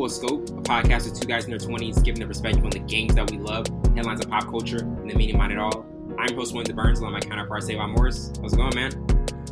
[0.00, 2.78] Full Scope, a podcast with two guys in their 20s giving their perspective on the
[2.78, 5.84] games that we love, headlines of pop culture, and the meaning behind it all.
[6.18, 8.32] I'm host William Burns, along my counterpart Savon Morris.
[8.40, 8.92] How's it going, man?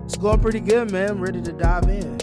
[0.07, 1.21] It's going pretty good, man.
[1.21, 2.19] Ready to dive in.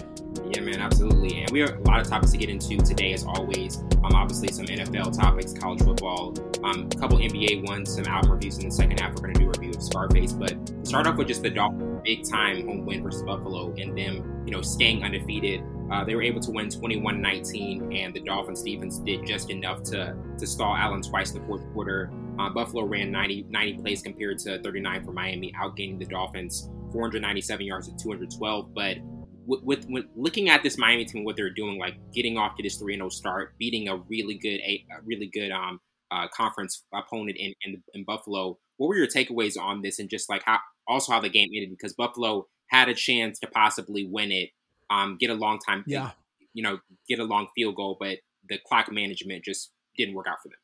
[0.50, 1.42] Yeah, man, absolutely.
[1.42, 3.76] And we have a lot of topics to get into today, as always.
[4.02, 6.34] Um, obviously some NFL topics, college football,
[6.64, 9.14] um, a couple NBA ones, some album reviews in the second half.
[9.14, 12.00] We're going to do a review of Scarface, but start off with just the Dolphins'
[12.02, 15.62] big time home win versus Buffalo and them, you know, staying undefeated.
[15.90, 20.16] Uh, they were able to win 21-19, and the Dolphins defense did just enough to
[20.38, 22.10] to stall Allen twice in the fourth quarter.
[22.38, 27.64] Uh, Buffalo ran 90, 90 plays compared to 39 for Miami, outgaining the Dolphins 497
[27.64, 28.74] yards to 212.
[28.74, 28.98] But
[29.46, 32.76] with, with, looking at this Miami team, what they're doing, like getting off to this
[32.76, 37.54] 3 0 start, beating a really good, a really good um, uh, conference opponent in,
[37.62, 38.58] in, in Buffalo.
[38.76, 41.70] What were your takeaways on this, and just like how also how the game ended?
[41.70, 44.50] Because Buffalo had a chance to possibly win it,
[44.90, 46.12] um, get a long time, yeah,
[46.54, 50.38] you know, get a long field goal, but the clock management just didn't work out
[50.42, 50.58] for them.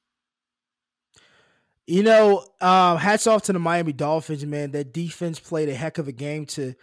[1.86, 4.70] You know, uh, hats off to the Miami Dolphins, man.
[4.70, 6.74] That defense played a heck of a game to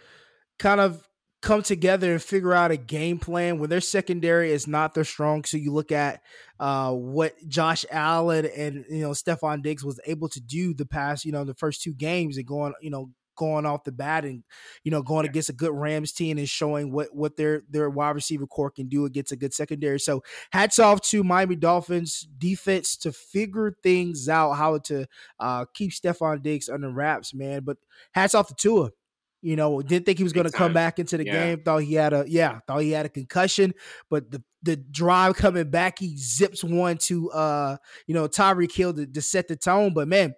[0.58, 1.08] kind of
[1.42, 5.42] come together and figure out a game plan when their secondary is not their strong.
[5.44, 6.22] So you look at
[6.58, 11.24] uh, what Josh Allen and you know Stefon Diggs was able to do the past,
[11.24, 13.10] you know, the first two games and going, you know,
[13.40, 14.44] going off the bat and
[14.84, 18.14] you know going against a good Rams team and showing what what their their wide
[18.14, 19.98] receiver core can do against a good secondary.
[19.98, 25.06] So hats off to Miami Dolphins defense to figure things out how to
[25.40, 27.62] uh, keep Stefon Diggs under wraps, man.
[27.64, 27.78] But
[28.12, 28.90] hats off to Tua.
[29.42, 31.32] You know, didn't think he was going to come back into the yeah.
[31.32, 31.62] game.
[31.62, 33.72] Thought he had a yeah, thought he had a concussion.
[34.10, 38.92] But the the drive coming back, he zips one to uh, you know, Tyreek Hill
[38.92, 39.94] to, to set the tone.
[39.94, 40.34] But man,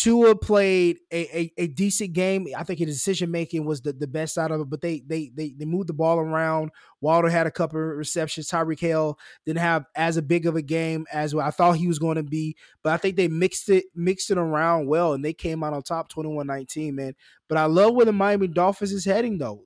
[0.00, 2.46] Tua played a, a, a, decent game.
[2.56, 5.30] I think his decision making was the, the best out of it, but they they
[5.34, 6.70] they they moved the ball around.
[7.02, 8.48] Waddle had a couple of receptions.
[8.48, 11.98] Tyreek Hill didn't have as a big of a game as I thought he was
[11.98, 15.34] going to be, but I think they mixed it mixed it around well and they
[15.34, 17.14] came out on top 21-19, man.
[17.46, 19.64] But I love where the Miami Dolphins is heading though.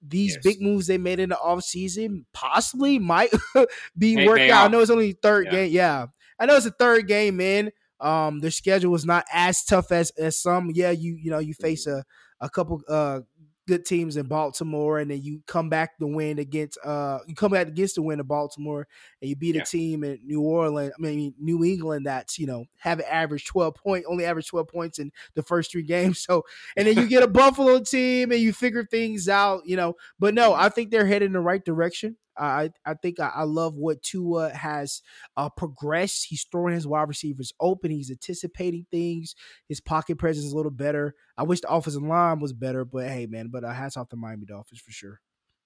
[0.00, 0.44] These yes.
[0.44, 3.34] big moves they made in the offseason possibly might
[3.98, 4.64] be hey, worked out.
[4.64, 5.52] I know it's only third yeah.
[5.52, 5.72] game.
[5.72, 6.06] Yeah.
[6.38, 7.70] I know it's a third game, man.
[8.00, 10.70] Um, their schedule was not as tough as as some.
[10.72, 12.04] Yeah, you you know you face a
[12.40, 13.20] a couple uh
[13.66, 17.52] good teams in Baltimore, and then you come back to win against uh you come
[17.52, 18.86] back against the win of Baltimore,
[19.20, 19.62] and you beat yeah.
[19.62, 20.92] a team in New Orleans.
[20.98, 24.68] I mean New England that's you know have an average twelve point, only average twelve
[24.68, 26.20] points in the first three games.
[26.20, 26.44] So
[26.76, 29.94] and then you get a Buffalo team, and you figure things out, you know.
[30.18, 32.16] But no, I think they're heading in the right direction.
[32.36, 35.02] I I think I, I love what Tua has
[35.36, 36.26] uh, progressed.
[36.28, 37.90] He's throwing his wide receivers open.
[37.90, 39.34] He's anticipating things.
[39.68, 41.14] His pocket presence is a little better.
[41.36, 44.16] I wish the offensive line was better, but hey, man, but uh, hats off to
[44.16, 45.20] Miami Dolphins for sure.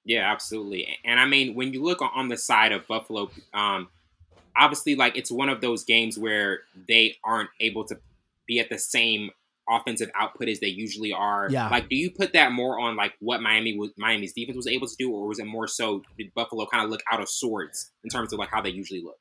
[0.04, 0.88] Yeah, absolutely.
[1.04, 3.88] And I mean, when you look on the side of Buffalo, um,
[4.56, 7.98] obviously, like it's one of those games where they aren't able to
[8.46, 9.30] be at the same
[9.68, 11.48] offensive output as they usually are.
[11.50, 11.68] Yeah.
[11.68, 14.86] Like, do you put that more on like what Miami was Miami's defense was able
[14.86, 17.92] to do, or was it more so did Buffalo kind of look out of sorts
[18.04, 19.18] in terms of like how they usually look?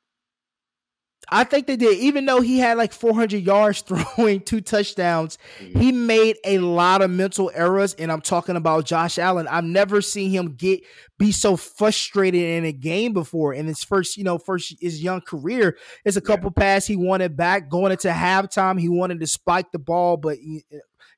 [1.29, 1.97] I think they did.
[1.97, 3.81] Even though he had like 400 yards
[4.17, 7.93] throwing two touchdowns, he made a lot of mental errors.
[7.95, 9.47] And I'm talking about Josh Allen.
[9.47, 10.81] I've never seen him get
[11.17, 13.53] be so frustrated in a game before.
[13.53, 16.61] In his first, you know, first his young career, it's a couple yeah.
[16.61, 18.79] pass he wanted back going into halftime.
[18.79, 20.37] He wanted to spike the ball, but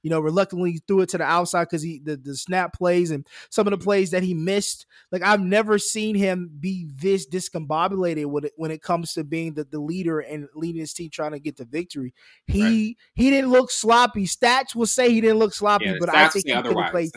[0.02, 3.26] you know, reluctantly threw it to the outside because he the, the snap plays and
[3.50, 4.86] some of the plays that he missed.
[5.12, 9.54] Like I've never seen him be this discombobulated when it, when it comes to being
[9.54, 12.14] the, the leader and leading his team trying to get the victory.
[12.46, 12.96] He right.
[13.14, 14.26] he didn't look sloppy.
[14.26, 17.12] Stats will say he didn't look sloppy, yeah, but I think he could have played.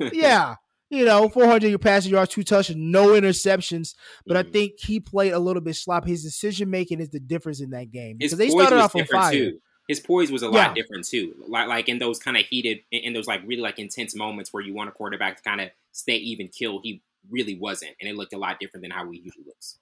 [0.12, 0.56] yeah,
[0.90, 3.94] you know, 400 passing yards, two touches, no interceptions.
[4.26, 6.10] But mm I think he played a little bit sloppy.
[6.10, 9.32] His decision making is the difference in that game because they started off on fire.
[9.32, 9.58] Too
[9.88, 10.74] his poise was a lot yeah.
[10.74, 11.34] different too.
[11.48, 14.62] Like like in those kind of heated, in those like really like intense moments where
[14.62, 18.16] you want a quarterback to kind of stay even kill, he really wasn't, and it
[18.16, 19.78] looked a lot different than how he usually looks.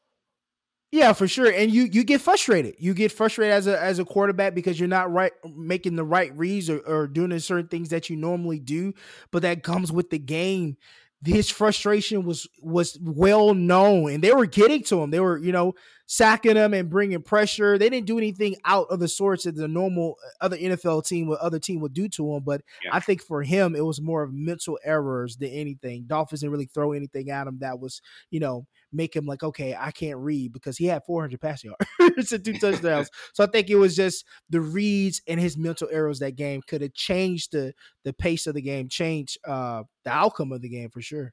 [0.92, 1.50] Yeah, for sure.
[1.50, 2.74] And you you get frustrated.
[2.78, 6.36] You get frustrated as a as a quarterback because you're not right making the right
[6.36, 8.92] reads or, or doing certain things that you normally do.
[9.30, 10.76] But that comes with the game
[11.24, 15.10] his frustration was was well known and they were getting to him.
[15.10, 15.74] They were you know
[16.06, 17.78] sacking him and bringing pressure.
[17.78, 21.28] They didn't do anything out of the sorts that the normal uh, other nfl team
[21.28, 22.90] or other team would do to him but yeah.
[22.92, 26.04] i think for him it was more of mental errors than anything.
[26.06, 29.76] Dolphins didn't really throw anything at him that was you know make him like, okay,
[29.78, 33.10] I can't read because he had 400 passing yards and two touchdowns.
[33.32, 36.82] so I think it was just the reads and his mental errors that game could
[36.82, 37.72] have changed the
[38.04, 41.32] the pace of the game, changed uh, the outcome of the game for sure.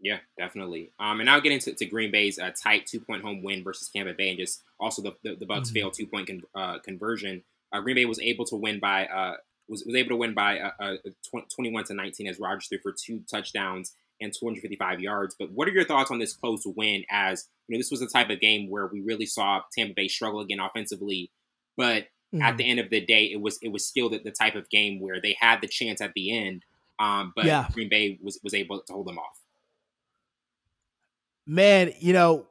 [0.00, 0.92] Yeah, definitely.
[1.00, 3.88] Um, and now getting to, to Green Bay's uh, tight two point home win versus
[3.88, 5.74] Tampa Bay, and just also the the, the Bucs mm-hmm.
[5.74, 7.42] failed two point con- uh, conversion.
[7.72, 9.36] Uh, Green Bay was able to win by uh,
[9.68, 12.92] was, was able to win by uh, uh, 21 to 19 as Rodgers threw for
[12.92, 15.36] two touchdowns and 255 yards.
[15.38, 17.04] But what are your thoughts on this close win?
[17.10, 20.08] As you know, this was the type of game where we really saw Tampa Bay
[20.08, 21.30] struggle again offensively,
[21.76, 22.04] but
[22.34, 22.42] mm-hmm.
[22.42, 24.68] at the end of the day, it was it was still the, the, type of
[24.70, 26.64] game where they had the chance at the end,
[26.98, 27.68] um, but yeah.
[27.72, 29.38] Green Bay was was able to hold them off.
[31.46, 32.46] Man, you know,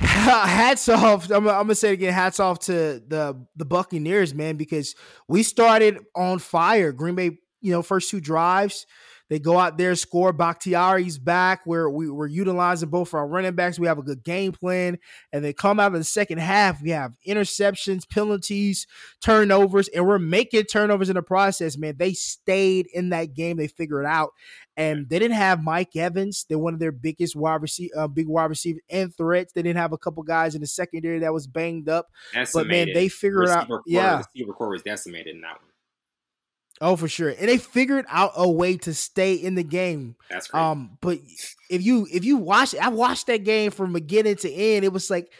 [0.00, 1.30] hats off.
[1.30, 4.94] I'm, I'm, gonna say again, hats off to the the Buccaneers, man, because
[5.28, 6.92] we started on fire.
[6.92, 8.86] Green Bay, you know, first two drives,
[9.30, 10.32] they go out there, score.
[10.32, 13.78] Bakhtiari's back, where we, we're utilizing both for our running backs.
[13.78, 14.98] We have a good game plan.
[15.32, 16.82] And they come out in the second half.
[16.82, 18.88] We have interceptions, penalties,
[19.22, 21.94] turnovers, and we're making turnovers in the process, man.
[21.96, 23.56] They stayed in that game.
[23.56, 24.32] They figured it out.
[24.76, 26.44] And they didn't have Mike Evans.
[26.48, 29.52] They're one of their biggest wide receiver, uh, big wide receivers and threats.
[29.52, 32.08] They didn't have a couple guys in the secondary that was banged up.
[32.34, 32.52] Decimated.
[32.52, 33.68] But man, they figured receiver out.
[33.68, 35.69] Core, yeah, the receiver core was decimated in that one.
[36.80, 37.28] Oh, for sure.
[37.28, 40.16] And they figured out a way to stay in the game.
[40.30, 40.60] That's great.
[40.60, 41.18] Um, but
[41.68, 45.10] if you if you watch I watched that game from beginning to end, it was
[45.10, 45.30] like,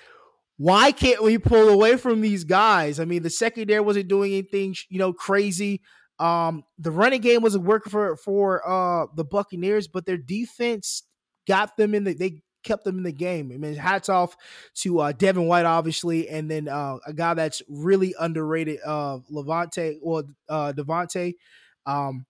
[0.58, 3.00] why can't we pull away from these guys?
[3.00, 5.80] I mean, the secondary wasn't doing anything, you know, crazy.
[6.18, 11.04] Um, the running game wasn't working for for uh the Buccaneers, but their defense
[11.48, 13.50] got them in the they kept them in the game.
[13.52, 14.36] I mean, hats off
[14.76, 19.96] to uh, Devin White, obviously, and then uh, a guy that's really underrated, uh, Lavonte
[20.02, 21.34] or uh, Devontae.
[21.86, 22.26] Um,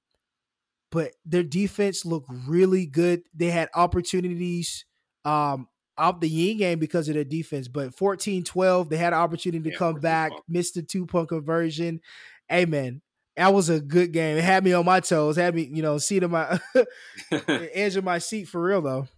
[0.90, 3.22] but their defense looked really good.
[3.34, 4.84] They had opportunities
[5.24, 7.68] um, out the yin game because of their defense.
[7.68, 11.28] But 14 12, they had an opportunity to yeah, come back, missed the two point
[11.28, 12.00] conversion.
[12.48, 13.02] Hey, man,
[13.36, 14.36] that was a good game.
[14.36, 16.58] It had me on my toes, had me, you know, seat of my
[17.48, 19.08] edge of my seat for real, though.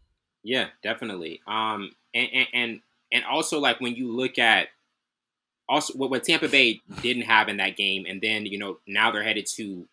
[0.43, 1.41] Yeah, definitely.
[1.47, 2.81] Um, and, and and
[3.13, 4.69] and also like when you look at
[5.69, 9.11] also what, what Tampa Bay didn't have in that game, and then you know now
[9.11, 9.87] they're headed to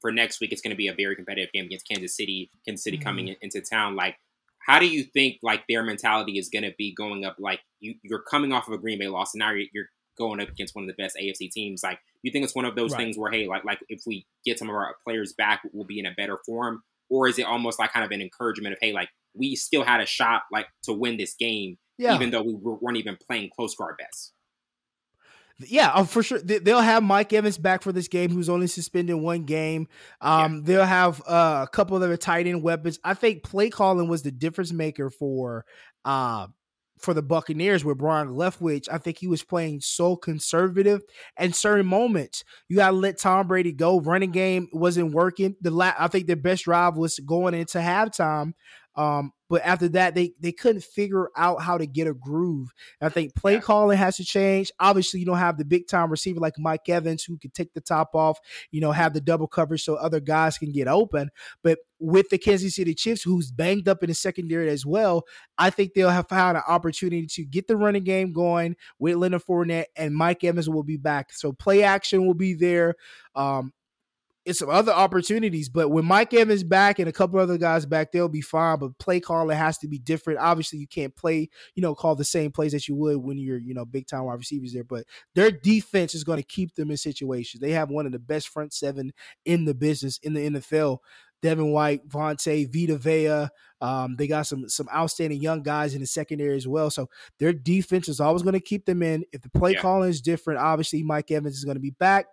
[0.00, 0.52] for next week.
[0.52, 2.50] It's going to be a very competitive game against Kansas City.
[2.66, 3.04] Kansas City mm-hmm.
[3.04, 3.96] coming into town.
[3.96, 4.16] Like,
[4.58, 7.36] how do you think like their mentality is going to be going up?
[7.38, 10.40] Like you you're coming off of a Green Bay loss, and now you're, you're going
[10.40, 11.82] up against one of the best AFC teams.
[11.82, 12.98] Like, you think it's one of those right.
[12.98, 15.98] things where hey, like like if we get some of our players back, we'll be
[15.98, 18.92] in a better form, or is it almost like kind of an encouragement of hey,
[18.92, 22.14] like we still had a shot like to win this game, yeah.
[22.14, 24.32] even though we weren't even playing close to our best.
[25.58, 26.40] Yeah, oh, for sure.
[26.40, 29.86] They'll have Mike Evans back for this game, who's only suspended one game.
[30.20, 30.60] Um, yeah.
[30.64, 32.98] They'll have uh, a couple of other tight end weapons.
[33.04, 35.64] I think play calling was the difference maker for
[36.04, 36.48] uh,
[36.98, 38.88] for the Buccaneers with Byron Leftwich.
[38.90, 41.02] I think he was playing so conservative
[41.36, 42.42] and certain moments.
[42.68, 44.00] You gotta let Tom Brady go.
[44.00, 45.54] Running game wasn't working.
[45.60, 48.54] The la- I think their best drive was going into halftime.
[48.96, 52.72] Um, but after that, they they couldn't figure out how to get a groove.
[53.00, 53.60] And I think play yeah.
[53.60, 54.72] calling has to change.
[54.80, 57.80] Obviously, you don't have the big time receiver like Mike Evans who can take the
[57.80, 58.38] top off,
[58.70, 61.30] you know, have the double coverage so other guys can get open.
[61.62, 65.24] But with the Kansas City Chiefs, who's banged up in the secondary as well,
[65.58, 69.42] I think they'll have found an opportunity to get the running game going with Leonard
[69.44, 71.32] Fournette and Mike Evans will be back.
[71.32, 72.94] So play action will be there.
[73.34, 73.72] Um,
[74.44, 75.68] it's some other opportunities.
[75.68, 78.78] But when Mike Evans back and a couple other guys back, they'll be fine.
[78.78, 80.40] But play calling has to be different.
[80.40, 83.58] Obviously, you can't play, you know, call the same plays that you would when you're,
[83.58, 84.84] you know, big time wide receivers there.
[84.84, 87.60] But their defense is going to keep them in situations.
[87.60, 89.12] They have one of the best front seven
[89.44, 90.98] in the business in the NFL.
[91.42, 93.48] Devin White, Vontae, Vita Vea.
[93.80, 96.90] Um, they got some some outstanding young guys in the secondary as well.
[96.90, 99.24] So their defense is always going to keep them in.
[99.32, 99.80] If the play yeah.
[99.80, 102.26] calling is different, obviously Mike Evans is going to be back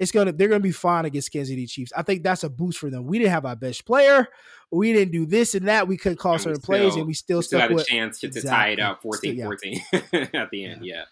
[0.00, 1.92] it's gonna they're gonna be fine against Kansas City Chiefs.
[1.94, 3.06] I think that's a boost for them.
[3.06, 4.26] We didn't have our best player.
[4.72, 5.86] We didn't do this and that.
[5.86, 8.28] We couldn't call certain still, plays, and we still, we still had a chance to,
[8.28, 8.50] exactly.
[8.50, 9.80] tie it up 14-14
[10.12, 10.26] yeah.
[10.34, 10.84] at the end.
[10.84, 10.94] Yeah.
[10.94, 11.04] yeah.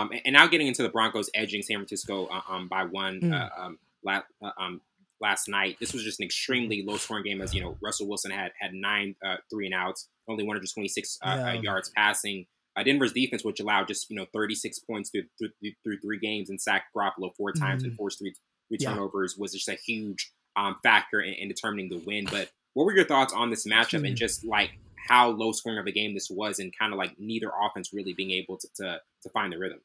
[0.00, 3.32] Um, and now getting into the Broncos edging San Francisco uh, um, by one mm.
[3.32, 4.80] uh, um, last, uh, um,
[5.20, 5.76] last night.
[5.78, 8.72] This was just an extremely low scoring game, as you know Russell Wilson had had
[8.72, 11.52] nine uh, three and outs, only 126 uh, uh, yeah.
[11.60, 12.46] yards passing.
[12.76, 16.50] Uh, Denver's defense, which allowed just you know 36 points through through, through three games
[16.50, 17.90] and sacked Garoppolo four times mm-hmm.
[17.90, 18.34] and forced three,
[18.68, 18.90] three yeah.
[18.90, 22.26] turnovers, was just a huge um, factor in, in, determining the win.
[22.30, 24.06] But what were your thoughts on this matchup mm-hmm.
[24.06, 24.70] and just like
[25.08, 28.12] how low scoring of a game this was, and kind of like neither offense really
[28.12, 29.80] being able to to, to find the rhythm?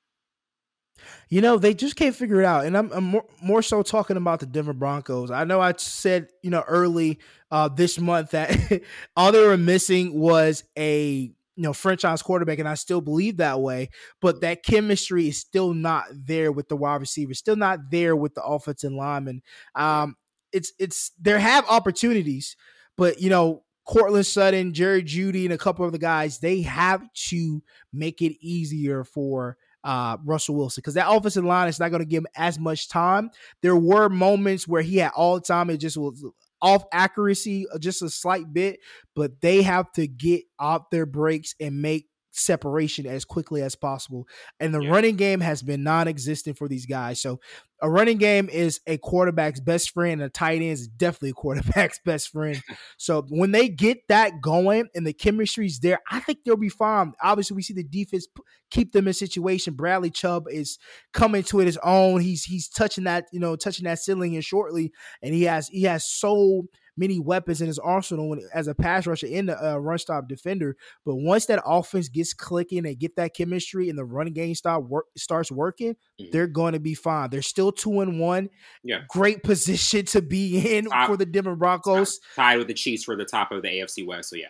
[1.29, 2.65] You know, they just can't figure it out.
[2.65, 5.31] And I'm, I'm more, more, so talking about the Denver Broncos.
[5.31, 7.19] I know I said, you know, early
[7.49, 8.81] uh, this month that
[9.15, 13.59] all they were missing was a you know franchise quarterback, and I still believe that
[13.59, 13.89] way.
[14.21, 18.35] But that chemistry is still not there with the wide receivers, still not there with
[18.35, 19.41] the offensive lineman.
[19.75, 20.15] Um,
[20.51, 22.55] it's it's there have opportunities,
[22.97, 27.01] but you know, Courtland Sutton, Jerry Jeudy, and a couple of the guys, they have
[27.29, 32.01] to make it easier for uh, Russell Wilson because that offensive line is not going
[32.01, 33.31] to give him as much time.
[33.61, 35.69] There were moments where he had all the time.
[35.69, 36.23] It just was
[36.61, 38.79] off accuracy uh, just a slight bit,
[39.15, 44.27] but they have to get off their breaks and make separation as quickly as possible.
[44.59, 44.89] And the yeah.
[44.89, 47.21] running game has been non-existent for these guys.
[47.21, 47.39] So
[47.81, 50.21] a running game is a quarterback's best friend.
[50.21, 52.61] A tight end is definitely a quarterback's best friend.
[52.97, 57.13] so when they get that going and the chemistry's there, I think they'll be fine.
[57.21, 58.27] Obviously, we see the defense
[58.69, 59.73] keep them in situation.
[59.73, 60.79] Bradley Chubb is
[61.13, 62.21] coming to it his own.
[62.21, 65.83] He's he's touching that you know touching that ceiling here shortly, and he has he
[65.83, 66.63] has so
[66.97, 70.27] many weapons in his arsenal when, as a pass rusher in the uh, run stop
[70.27, 70.75] defender.
[71.05, 74.87] But once that offense gets clicking and get that chemistry and the running game start
[74.87, 76.31] work, starts working, mm-hmm.
[76.31, 77.29] they're going to be fine.
[77.29, 78.49] They're still two and one.
[78.83, 82.19] Yeah, great position to be in for the Denver Broncos.
[82.35, 84.29] Tied with the Chiefs for the top of the AFC West.
[84.29, 84.47] So yeah.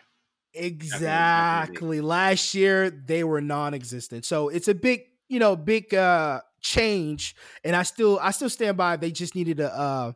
[0.54, 1.76] Exactly.
[1.76, 2.02] Definitely.
[2.02, 4.26] Last year they were non-existent.
[4.26, 8.78] So it's a big, you know, big uh change and I still I still stand
[8.78, 10.12] by they just needed a uh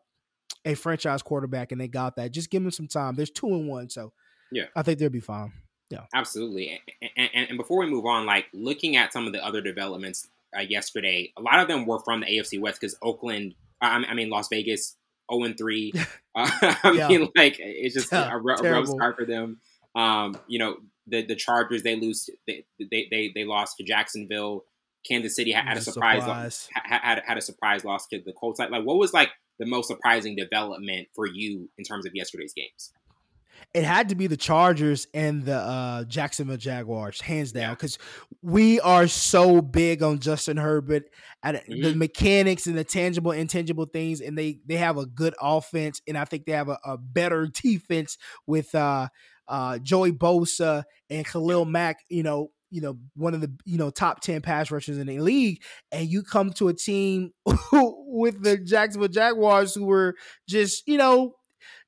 [0.65, 2.31] a franchise quarterback, and they got that.
[2.31, 3.15] Just give them some time.
[3.15, 4.11] There's two and one, so
[4.51, 5.53] yeah, I think they'll be fine.
[5.89, 6.81] Yeah, absolutely.
[7.01, 10.27] And, and, and before we move on, like looking at some of the other developments
[10.57, 14.13] uh, yesterday, a lot of them were from the AFC West because Oakland, I, I
[14.15, 14.97] mean Las Vegas,
[15.31, 15.93] zero and three.
[16.35, 16.49] Uh,
[16.83, 17.07] I yeah.
[17.07, 19.59] mean, like it's just yeah, a, a rough start for them.
[19.95, 24.65] Um, you know, the the Chargers they lose they they they, they lost to Jacksonville.
[25.07, 26.69] Kansas City had, had a surprise, surprise.
[26.73, 28.57] Had, had, had a surprise loss to the Colts.
[28.57, 32.53] Like, like what was like the most surprising development for you in terms of yesterday's
[32.53, 32.91] games?
[33.73, 37.97] It had to be the Chargers and the uh, Jacksonville Jaguars, hands down, because
[38.41, 41.03] we are so big on Justin Herbert
[41.43, 41.81] at mm-hmm.
[41.81, 46.17] the mechanics and the tangible, intangible things, and they they have a good offense, and
[46.17, 49.07] I think they have a, a better defense with uh,
[49.47, 51.99] uh, Joey Bosa and Khalil Mack.
[52.09, 55.19] You know, you know one of the you know top 10 pass rushers in the
[55.19, 57.31] league and you come to a team
[57.71, 60.15] with the Jacksonville Jaguars who were
[60.47, 61.35] just you know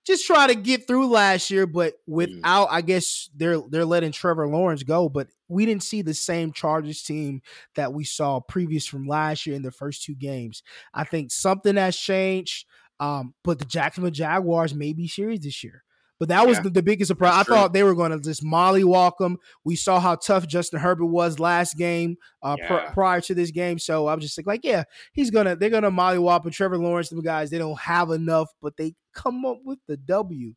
[0.06, 1.98] just try to get through last year but mm.
[2.08, 5.10] without I guess they're they're letting Trevor Lawrence go.
[5.10, 7.42] But we didn't see the same Chargers team
[7.76, 10.64] that we saw previous from last year in the first two games.
[10.94, 12.66] I think something has changed
[13.00, 15.84] um, but the Jacksonville Jaguars may be serious this year
[16.20, 17.34] but that was yeah, the, the, biggest surprise.
[17.34, 19.38] I thought they were going to just mollywalk them.
[19.64, 22.86] We saw how tough Justin Herbert was last game uh, yeah.
[22.86, 23.78] pr- prior to this game.
[23.78, 24.84] So I was just like, like, yeah,
[25.14, 27.10] he's gonna they're gonna mollywop and Trevor Lawrence.
[27.10, 30.54] The guys they don't have enough, but they come up with the W.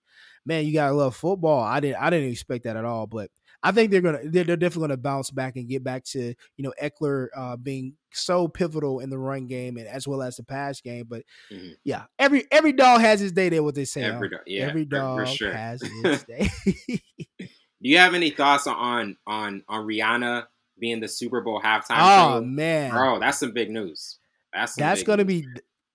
[0.47, 1.62] Man, you gotta love football.
[1.62, 3.31] I didn't I didn't expect that at all, but
[3.62, 6.64] I think they're gonna they're, they're definitely gonna bounce back and get back to you
[6.64, 10.43] know Ekeler uh, being so pivotal in the run game and as well as the
[10.43, 11.07] pass game.
[11.09, 11.73] But mm-hmm.
[11.85, 13.49] yeah, every every dog has his day.
[13.49, 14.02] There, what they say.
[14.02, 15.52] Every dog, yeah, every dog sure.
[15.52, 16.50] has his day.
[17.38, 20.47] Do you have any thoughts on on on Rihanna
[20.79, 21.99] being the Super Bowl halftime?
[21.99, 22.45] Oh show?
[22.45, 24.19] man, bro, that's some big news.
[24.52, 25.43] That's that's gonna news.
[25.43, 25.49] be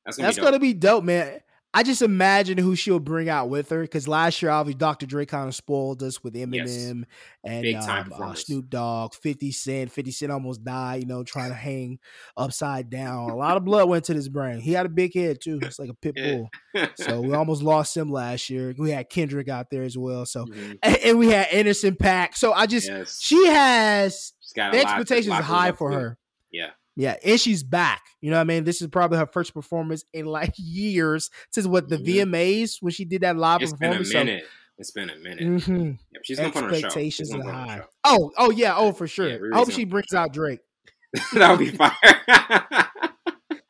[0.06, 1.40] that's gonna, that's be, gonna be dope, man.
[1.76, 5.06] I just imagine who she'll bring out with her because last year, obviously, Dr.
[5.06, 7.04] Dre kind of spoiled us with Eminem yes.
[7.44, 9.92] and um, uh, Snoop Dogg, 50 Cent.
[9.92, 12.00] 50 Cent almost died, you know, trying to hang
[12.38, 13.30] upside down.
[13.30, 14.60] A lot of blood went to his brain.
[14.62, 15.60] He had a big head, too.
[15.62, 16.50] It's like a pit bull.
[16.96, 18.74] so we almost lost him last year.
[18.78, 20.26] We had Kendrick out there as well.
[20.26, 20.76] So, mm-hmm.
[20.82, 22.36] and, and, we had Anderson .Paak.
[22.36, 23.20] So I just, yes.
[23.22, 26.18] she has, the expectations high for her.
[26.54, 26.70] Yeah.
[26.96, 28.04] Yeah, and she's back.
[28.22, 28.64] You know what I mean?
[28.64, 32.34] This is probably her first performance in like years since what the mm-hmm.
[32.34, 34.12] VMAs when she did that live it's performance.
[34.12, 34.44] Been a minute.
[34.44, 35.44] So, it's been a minute.
[35.44, 35.92] Mm-hmm.
[36.24, 36.88] She's gonna put on a show.
[36.88, 37.82] Expectations are high.
[38.04, 39.30] Oh, oh yeah, oh for sure.
[39.30, 40.60] Yeah, I hope she brings out Drake.
[41.34, 41.92] that would be fire.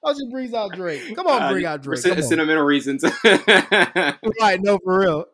[0.08, 1.16] Oh, she brings out Drake.
[1.16, 2.00] Come on, uh, bring out Drake.
[2.00, 3.04] For sentimental reasons.
[3.24, 5.26] right, no, for real.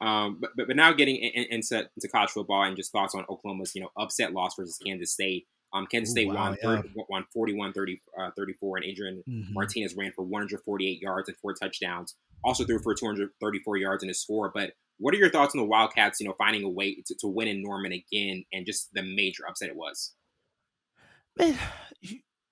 [0.00, 3.16] um, but, but, but now getting in, in, into, into college football and just thoughts
[3.16, 5.48] on Oklahoma's you know upset loss versus Kansas State.
[5.76, 6.76] Um, Kansas State Ooh, wow, won, yeah.
[6.76, 9.52] 30, won 41 30, uh, 34, and Adrian mm-hmm.
[9.52, 12.14] Martinez ran for 148 yards and four touchdowns.
[12.44, 14.50] Also threw for 234 yards in his score.
[14.54, 17.26] But what are your thoughts on the Wildcats, you know, finding a way to, to
[17.26, 20.14] win in Norman again and just the major upset it was?
[21.38, 21.58] Man,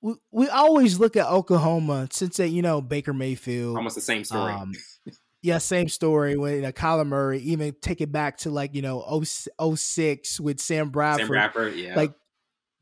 [0.03, 3.77] we, we always look at Oklahoma since, they, you know, Baker Mayfield.
[3.77, 4.53] Almost the same story.
[4.53, 4.73] Um,
[5.43, 8.83] yeah, same story when you know, Kyler Murray, even take it back to like, you
[8.83, 11.21] know, 06 with Sam Bradford.
[11.21, 11.95] Sam Bradford, yeah.
[11.97, 12.13] Like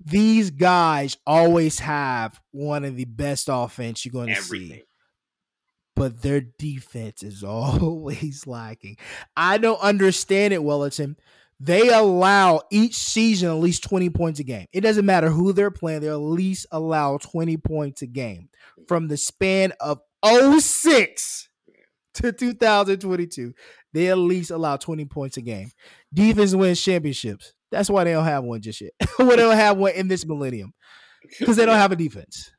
[0.04, 4.82] these guys always have one of the best offense you're going to see.
[5.94, 8.96] But their defense is always lacking.
[9.36, 11.16] I don't understand it, Wellington.
[11.60, 14.66] They allow each season at least 20 points a game.
[14.72, 18.48] It doesn't matter who they're playing, they at least allow 20 points a game
[18.88, 21.48] from the span of 06
[22.14, 23.54] to 2022,
[23.92, 25.70] they at least allow 20 points a game.
[26.12, 27.52] Defense wins championships.
[27.72, 28.92] That's why they don't have one just yet.
[29.16, 30.74] why they don't have one in this millennium.
[31.38, 32.52] Because they don't have a defense.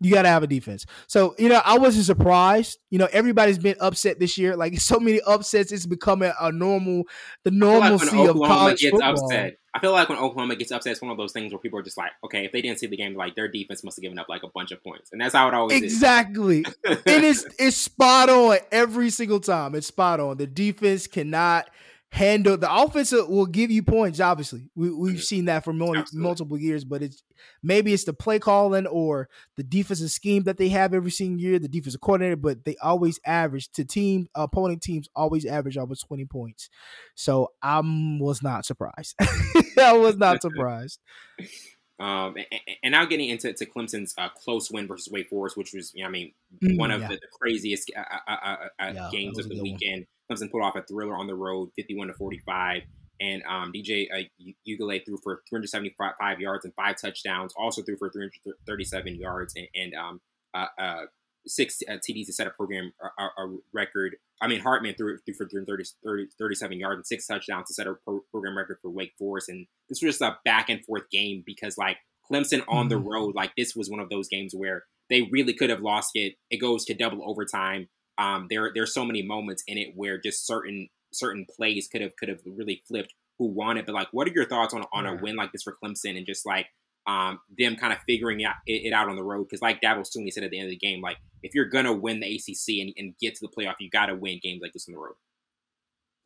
[0.00, 0.86] You got to have a defense.
[1.06, 2.78] So, you know, I wasn't surprised.
[2.90, 4.56] You know, everybody's been upset this year.
[4.56, 7.04] Like so many upsets, it's becoming a normal,
[7.44, 9.24] the normalcy like of college gets football.
[9.24, 9.58] upset.
[9.74, 11.82] I feel like when Oklahoma gets upset, it's one of those things where people are
[11.82, 14.18] just like, okay, if they didn't see the game, like their defense must have given
[14.18, 16.60] up like a bunch of points, and that's how it always exactly.
[16.60, 16.74] is.
[16.84, 17.46] Exactly, it is.
[17.58, 19.74] It's spot on every single time.
[19.74, 20.36] It's spot on.
[20.36, 21.70] The defense cannot
[22.12, 24.20] handle the offense will give you points.
[24.20, 27.22] Obviously, we, we've seen that for more, multiple years, but it's
[27.62, 31.58] maybe it's the play calling or the defensive scheme that they have every single year,
[31.58, 36.26] the defensive coordinator, but they always average to team opponent teams always average almost twenty
[36.26, 36.68] points.
[37.14, 39.16] So I was not surprised.
[39.78, 41.00] I was not surprised.
[42.00, 45.72] Um, and, and, now getting into to Clemson's uh, close win versus Wake Forest, which
[45.72, 47.08] was, you know, I mean, mm, one of yeah.
[47.08, 50.00] the, the, craziest uh, uh, uh, uh yeah, games of the weekend.
[50.00, 50.06] One.
[50.30, 52.82] Clemson put off a thriller on the road, 51 to 45.
[53.20, 54.22] And um, DJ uh,
[54.68, 57.52] Uiagalelei threw for 375 yards and five touchdowns.
[57.56, 60.20] Also threw for 337 yards and, and um,
[60.54, 61.02] uh, uh,
[61.46, 64.16] six uh, TDs to set a program a, a, record.
[64.40, 67.86] I mean, Hartman threw, threw for 30, 30, 37 yards and six touchdowns to set
[67.86, 69.48] a pro- program record for Wake Forest.
[69.48, 71.98] And this was just a back and forth game because, like,
[72.30, 73.08] Clemson on the mm-hmm.
[73.08, 76.34] road, like, this was one of those games where they really could have lost it.
[76.50, 77.88] It goes to double overtime.
[78.18, 82.16] Um, there there's so many moments in it where just certain certain plays could have
[82.16, 83.86] could have really flipped who won it.
[83.86, 86.26] But like, what are your thoughts on on a win like this for Clemson and
[86.26, 86.66] just like
[87.06, 89.44] um, them kind of figuring it, it out on the road?
[89.44, 91.92] Because like Dabo Swinney said at the end of the game, like if you're gonna
[91.92, 94.72] win the ACC and, and get to the playoff, you got to win games like
[94.72, 95.14] this on the road.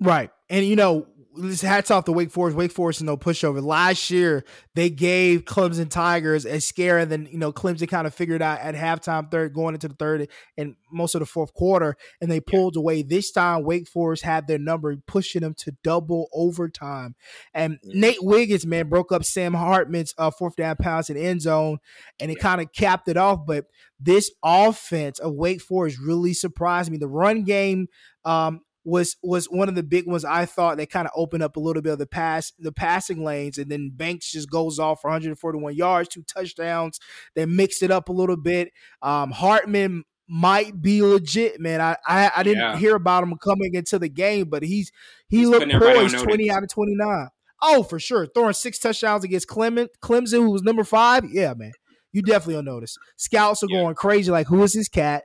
[0.01, 0.31] Right.
[0.49, 2.57] And you know, this hats off to Wake Forest.
[2.57, 3.63] Wake Forest is no pushover.
[3.63, 8.15] Last year, they gave Clemson Tigers a scare, and then you know Clemson kind of
[8.15, 11.97] figured out at halftime, third, going into the third, and most of the fourth quarter,
[12.21, 13.03] and they pulled away.
[13.03, 17.15] This time, Wake Forest had their number, pushing them to double overtime.
[17.53, 21.79] And Nate Wiggins, man, broke up Sam Hartman's uh, fourth down pass in end zone,
[22.19, 23.41] and it kind of capped it off.
[23.47, 23.67] But
[24.01, 26.99] this offense of Wake Forest really surprised me.
[26.99, 27.89] The run game
[28.25, 31.57] um, was was one of the big ones I thought that kind of opened up
[31.57, 35.01] a little bit of the pass the passing lanes and then Banks just goes off
[35.01, 37.01] for 141 yards, two touchdowns.
[37.35, 38.73] They mixed it up a little bit.
[39.03, 41.81] Um, Hartman might be legit, man.
[41.81, 42.77] I I, I didn't yeah.
[42.77, 44.93] hear about him coming into the game, but he's
[45.29, 47.29] he he's looked poised 20 out of 29.
[47.63, 48.27] Oh, for sure.
[48.27, 51.25] Throwing six touchdowns against Clement Clemson, who was number five.
[51.29, 51.73] Yeah, man.
[52.13, 52.97] You definitely will notice.
[53.17, 53.83] Scouts are yeah.
[53.83, 55.25] going crazy, like, who is this cat?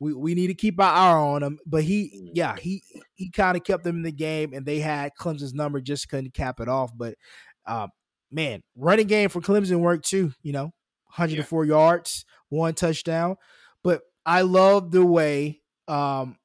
[0.00, 1.58] We, we need to keep our eye on him.
[1.66, 2.30] But he, mm.
[2.34, 2.82] yeah, he
[3.14, 6.34] he kind of kept them in the game, and they had Clemson's number, just couldn't
[6.34, 6.90] cap it off.
[6.96, 7.14] But
[7.66, 7.88] uh,
[8.32, 10.32] man, running game for Clemson worked too.
[10.42, 10.72] You know,
[11.14, 11.68] 104 yeah.
[11.68, 13.36] yards, one touchdown.
[13.84, 16.38] But I love the way um,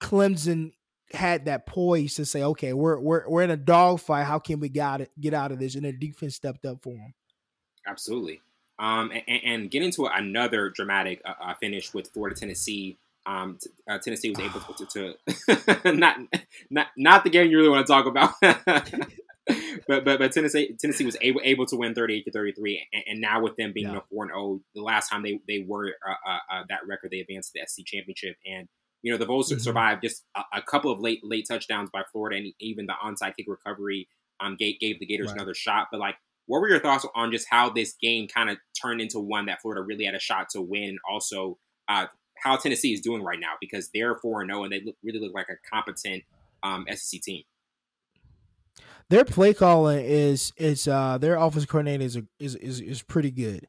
[0.00, 0.72] Clemson
[1.12, 4.26] had that poise to say, okay, we're we're we're in a dogfight.
[4.26, 5.74] How can we got it, get out of this?
[5.74, 7.14] And the defense stepped up for them.
[7.86, 8.40] Absolutely.
[8.78, 12.98] Um, and, and, get into another dramatic uh, uh, finish with Florida Tennessee.
[13.24, 14.86] Um, t- uh, Tennessee was able to,
[15.46, 16.18] to, to not
[16.68, 18.34] not not the game you really want to talk about,
[19.86, 22.86] but but but Tennessee Tennessee was able able to win thirty eight to thirty three,
[22.92, 23.98] and, and, now with them being yeah.
[23.98, 26.86] a four and zero, oh, the last time they they were uh, uh, uh, that
[26.86, 28.68] record, they advanced to the SEC championship, and
[29.02, 29.60] you know the Vols mm-hmm.
[29.60, 33.36] survived just a, a, couple of late late touchdowns by Florida, and even the onside
[33.36, 34.08] kick recovery
[34.40, 35.36] um gave, gave the Gators right.
[35.36, 38.58] another shot, but like what were your thoughts on just how this game kind of
[38.80, 40.98] turned into one that Florida really had a shot to win?
[41.08, 42.06] Also, uh,
[42.38, 44.96] how Tennessee is doing right now because they're four and zero oh and they look,
[45.02, 46.22] really look like a competent
[46.62, 47.42] um, SEC team.
[49.08, 53.68] Their play calling is is uh, their offensive coordinator is, is is is pretty good,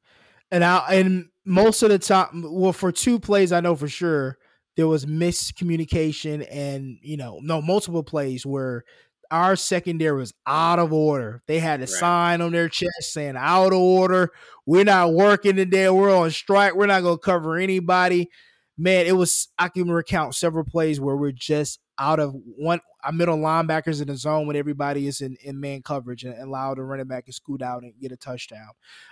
[0.52, 4.38] and I and most of the time, well, for two plays I know for sure
[4.78, 8.84] there was miscommunication and you know no multiple plays where
[9.32, 11.44] our secondary was out of order.
[11.48, 11.90] They had a right.
[11.90, 14.32] sign on their chest saying out of order.
[14.66, 15.90] We're not working today.
[15.90, 16.76] We're on strike.
[16.76, 18.30] We're not going to cover anybody.
[18.78, 23.12] Man, it was, I can recount several plays where we're just out of one, our
[23.12, 26.84] middle linebackers in the zone when everybody is in, in man coverage and, allow the
[26.84, 28.70] running back to scoot out and get a touchdown.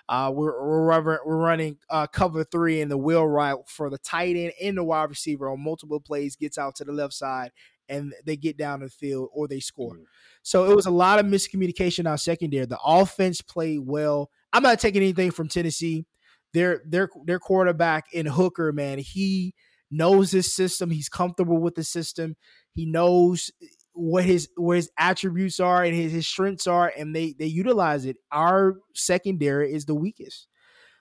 [0.08, 4.36] Uh, we're, we're, we're running uh, cover three in the wheel route for the tight
[4.36, 7.51] end and the wide receiver on multiple plays, gets out to the left side
[7.89, 9.93] and they get down the field or they score.
[9.93, 10.04] Mm-hmm.
[10.43, 12.65] So it was a lot of miscommunication on secondary.
[12.65, 14.30] The offense played well.
[14.54, 16.06] I'm not taking anything from Tennessee.
[16.54, 19.54] Their their their quarterback in Hooker, man, he
[19.91, 20.89] knows his system.
[20.89, 22.36] He's comfortable with the system.
[22.71, 23.52] He knows
[23.93, 28.06] what his what his attributes are and his, his strengths are, and they they utilize
[28.06, 28.17] it.
[28.32, 30.48] Our secondary is the weakest.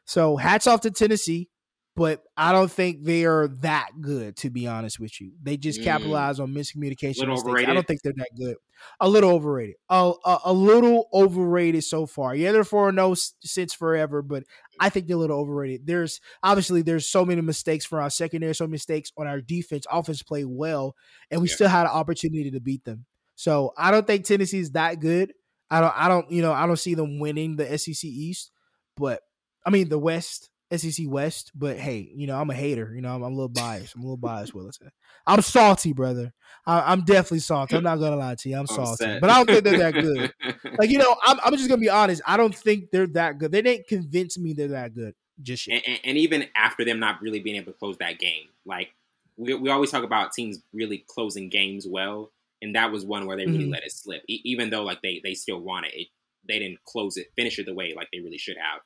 [0.04, 1.48] So hats off to Tennessee.
[1.96, 4.36] But I don't think they are that good.
[4.38, 5.84] To be honest with you, they just mm.
[5.84, 7.28] capitalize on miscommunication.
[7.28, 7.68] Mistakes.
[7.68, 8.56] I don't think they're that good.
[9.00, 9.76] A little overrated.
[9.88, 12.34] A, a, a little overrated so far.
[12.34, 14.42] Yeah, they're four no since forever, but
[14.80, 15.86] I think they're a little overrated.
[15.86, 19.86] There's obviously there's so many mistakes from our secondary, so mistakes on our defense.
[19.90, 20.96] Offense played well,
[21.30, 21.54] and we yeah.
[21.54, 23.06] still had an opportunity to beat them.
[23.36, 25.32] So I don't think Tennessee is that good.
[25.70, 25.94] I don't.
[25.96, 26.30] I don't.
[26.30, 26.52] You know.
[26.52, 28.50] I don't see them winning the SEC East,
[28.96, 29.20] but
[29.64, 30.50] I mean the West.
[30.72, 32.92] SEC West, but hey, you know, I'm a hater.
[32.94, 33.94] You know, I'm, I'm a little biased.
[33.94, 34.90] I'm a little biased, Willison.
[35.26, 36.32] I'm salty, brother.
[36.66, 37.76] I, am definitely salty.
[37.76, 38.56] I'm not gonna lie to you.
[38.56, 40.32] I'm, I'm salty, but I don't think they're that good.
[40.78, 42.22] like, you know, I'm, I'm just gonna be honest.
[42.26, 43.52] I don't think they're that good.
[43.52, 45.82] They didn't convince me they're that good just yet.
[45.86, 48.94] And, and, even after them not really being able to close that game, like
[49.36, 52.30] we, we always talk about teams really closing games well,
[52.62, 53.72] and that was one where they really mm-hmm.
[53.72, 54.22] let it slip.
[54.28, 56.08] E- even though like they they still won it, it,
[56.46, 58.80] they didn't close it, finish it the way like they really should have.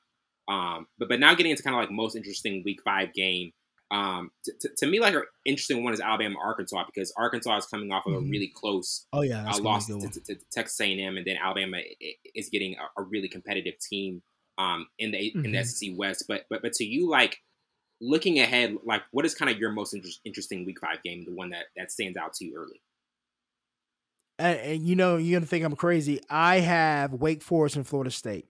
[0.49, 3.53] Um, but but now getting into kind of like most interesting Week Five game.
[3.91, 7.67] Um, t- t- to me, like an interesting one is Alabama Arkansas because Arkansas is
[7.67, 8.27] coming off of mm-hmm.
[8.27, 11.79] a really close oh yeah uh, loss to, to, to, Texas A&M, and then Alabama
[12.35, 14.23] is getting a, a really competitive team
[14.59, 15.45] um, in the mm-hmm.
[15.45, 16.25] in the SEC West.
[16.29, 17.39] But but but to you, like
[18.01, 21.35] looking ahead, like what is kind of your most inter- interesting Week Five game, the
[21.35, 22.83] one that that stands out to you early?
[24.39, 26.21] And, and you know, you're gonna think I'm crazy.
[26.29, 28.49] I have Wake Forest and Florida State.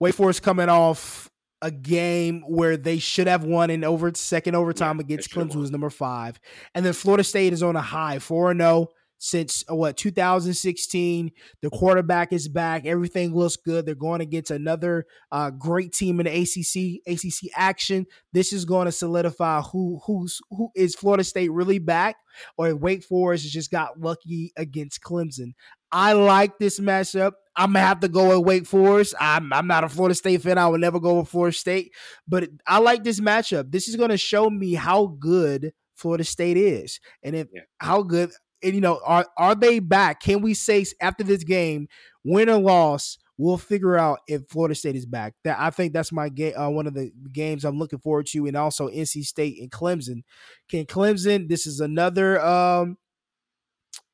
[0.00, 1.30] Wake Forest coming off
[1.62, 5.60] a game where they should have won in over second overtime yeah, against Clemson, who
[5.60, 6.38] was number five,
[6.74, 9.96] and then Florida State is on a high four and zero oh since uh, what
[9.96, 11.30] 2016.
[11.62, 12.86] The quarterback is back.
[12.86, 13.86] Everything looks good.
[13.86, 17.00] They're going against another uh, great team in the ACC.
[17.06, 18.06] ACC action.
[18.32, 22.16] This is going to solidify who who's who is Florida State really back,
[22.56, 25.52] or Wake Forest has just got lucky against Clemson.
[25.92, 27.32] I like this matchup.
[27.56, 29.14] I'm gonna have to go with Wake Forest.
[29.18, 30.58] I'm I'm not a Florida State fan.
[30.58, 31.92] I would never go with Florida State,
[32.28, 33.70] but I like this matchup.
[33.70, 37.62] This is gonna show me how good Florida State is, and if yeah.
[37.78, 38.30] how good
[38.62, 40.20] and you know are are they back?
[40.20, 41.88] Can we say after this game,
[42.24, 43.18] win or loss?
[43.38, 45.34] We'll figure out if Florida State is back.
[45.44, 46.54] That I think that's my game.
[46.56, 50.22] Uh, one of the games I'm looking forward to, and also NC State and Clemson.
[50.68, 51.48] Can Clemson?
[51.48, 52.98] This is another um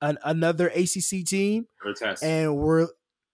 [0.02, 1.66] an, another ACC team,
[2.22, 2.88] and we're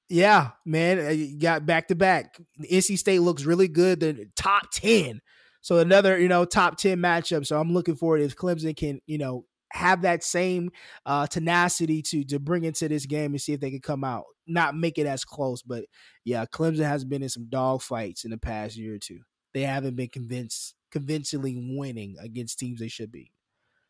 [0.09, 2.39] yeah, man, uh, you got back to back.
[2.61, 4.01] NC State looks really good.
[4.01, 5.21] The top ten,
[5.61, 7.47] so another you know top ten matchup.
[7.47, 10.71] So I'm looking forward if Clemson can you know have that same
[11.05, 14.25] uh, tenacity to to bring into this game and see if they can come out,
[14.47, 15.63] not make it as close.
[15.63, 15.85] But
[16.25, 19.21] yeah, Clemson has been in some dog fights in the past year or two.
[19.55, 23.31] They haven't been convinced convincingly winning against teams they should be.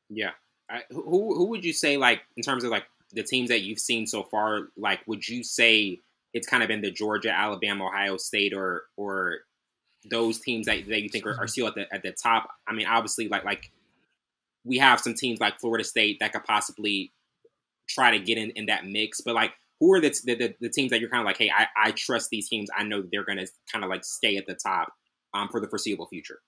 [0.09, 0.33] Yeah,
[0.91, 4.07] Who who would you say like in terms of like the teams that you've seen
[4.07, 4.69] so far?
[4.77, 6.01] Like, would you say
[6.35, 9.39] it's kind of been the Georgia, Alabama, Ohio State, or or
[10.11, 12.49] those teams that, that you think are, are still at the at the top?
[12.67, 13.71] I mean, obviously, like like
[14.65, 17.13] we have some teams like Florida State that could possibly
[17.89, 20.91] try to get in, in that mix, but like who are the, the, the teams
[20.91, 22.69] that you're kind of like, hey, I, I trust these teams.
[22.77, 24.93] I know they're going to kind of like stay at the top
[25.35, 26.41] um, for the foreseeable future.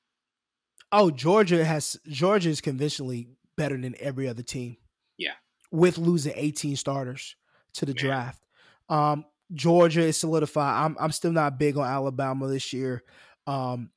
[0.92, 4.76] Oh, Georgia has Georgia is conventionally better than every other team.
[5.16, 5.32] Yeah.
[5.70, 7.36] With losing 18 starters
[7.74, 8.04] to the Man.
[8.04, 8.42] draft.
[8.88, 10.84] Um, Georgia is solidified.
[10.84, 13.02] I'm I'm still not big on Alabama this year.
[13.46, 13.90] Um,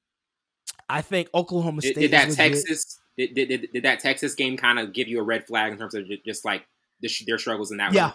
[0.89, 1.96] I think Oklahoma State.
[1.96, 3.00] Did, did that Texas?
[3.18, 5.94] Did, did, did, that Texas game kind of give you a red flag in terms
[5.94, 6.66] of just like
[7.02, 7.94] their struggles in that?
[7.94, 8.13] Yeah?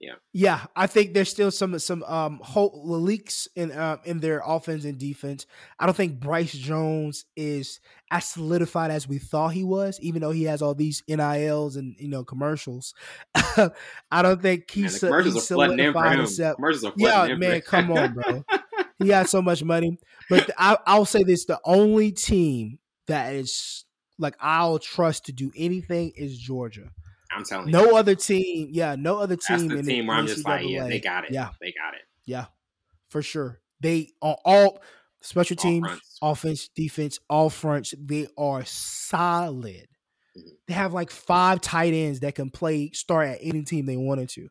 [0.00, 0.66] Yeah, yeah.
[0.76, 5.44] I think there's still some some um leaks in uh, in their offense and defense.
[5.78, 7.80] I don't think Bryce Jones is
[8.10, 11.96] as solidified as we thought he was, even though he has all these NILs and
[11.98, 12.94] you know commercials.
[13.34, 16.18] I don't think he's, man, commercials he's are flooding in for him.
[16.18, 16.56] Himself.
[16.56, 17.60] Commercials are yeah, man.
[17.62, 18.44] Come on, bro.
[19.00, 19.98] he has so much money,
[20.30, 23.84] but I, I'll say this: the only team that is
[24.16, 26.92] like I'll trust to do anything is Georgia.
[27.38, 27.96] I'm telling no you.
[27.96, 28.68] other team.
[28.72, 29.68] Yeah, no other team.
[29.68, 31.30] That's the team where I'm just like, yeah, they got it.
[31.30, 32.00] Yeah, they got it.
[32.24, 32.46] Yeah,
[33.10, 33.60] for sure.
[33.80, 34.80] They are all
[35.22, 36.18] special all teams, fronts.
[36.20, 37.94] offense, defense, all fronts.
[37.96, 39.86] They are solid.
[40.36, 40.48] Mm-hmm.
[40.66, 44.30] They have like five tight ends that can play start at any team they wanted
[44.30, 44.48] to.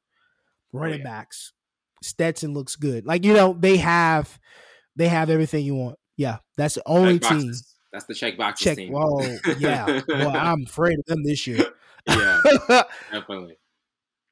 [0.72, 1.04] Running oh, yeah.
[1.04, 1.52] backs.
[2.02, 3.06] Stetson looks good.
[3.06, 4.40] Like you know, they have
[4.96, 6.00] they have everything you want.
[6.16, 7.52] Yeah, that's the only team.
[7.92, 8.78] That's the check box check.
[8.78, 8.94] Team.
[8.94, 10.02] Whoa, yeah.
[10.08, 11.66] well, I'm afraid of them this year
[12.08, 12.42] yeah,
[13.12, 13.58] definitely.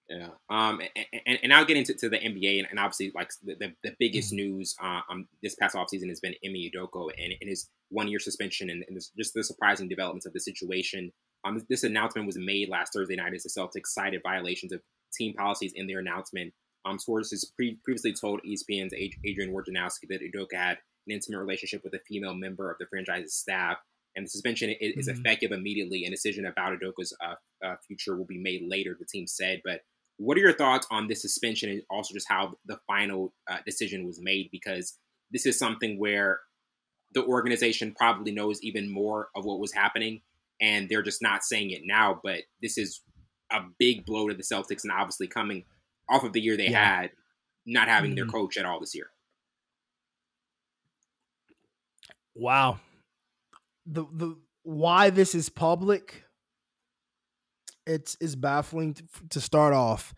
[0.09, 0.29] Yeah.
[0.49, 3.55] Um, and, and, and I'll get into to the NBA and, and obviously like the,
[3.55, 4.57] the, the biggest mm-hmm.
[4.57, 8.19] news uh, um this past offseason has been Ime Udoka and, and his one year
[8.19, 11.11] suspension and, and this, just the surprising developments of the situation.
[11.43, 14.81] Um, this announcement was made last Thursday night as the Celtics cited violations of
[15.13, 16.53] team policies in their announcement.
[16.85, 21.93] Um, sources pre- previously told ESPN's Adrian Wojnarowski that Udoka had an intimate relationship with
[21.93, 23.77] a female member of the franchise's staff
[24.15, 25.19] and the suspension is, mm-hmm.
[25.19, 26.05] effective immediately.
[26.05, 29.61] A decision about Udoka's uh, uh, future will be made later, the team said.
[29.63, 29.81] But
[30.17, 34.05] what are your thoughts on this suspension and also just how the final uh, decision
[34.05, 34.49] was made?
[34.51, 34.97] Because
[35.31, 36.39] this is something where
[37.13, 40.21] the organization probably knows even more of what was happening,
[40.61, 42.19] and they're just not saying it now.
[42.23, 43.01] But this is
[43.51, 45.65] a big blow to the Celtics, and obviously coming
[46.09, 47.01] off of the year they yeah.
[47.01, 47.11] had,
[47.65, 48.15] not having mm-hmm.
[48.15, 49.07] their coach at all this year.
[52.35, 52.79] Wow.
[53.85, 56.25] The the why this is public
[57.85, 60.13] it's it's baffling to, to start off.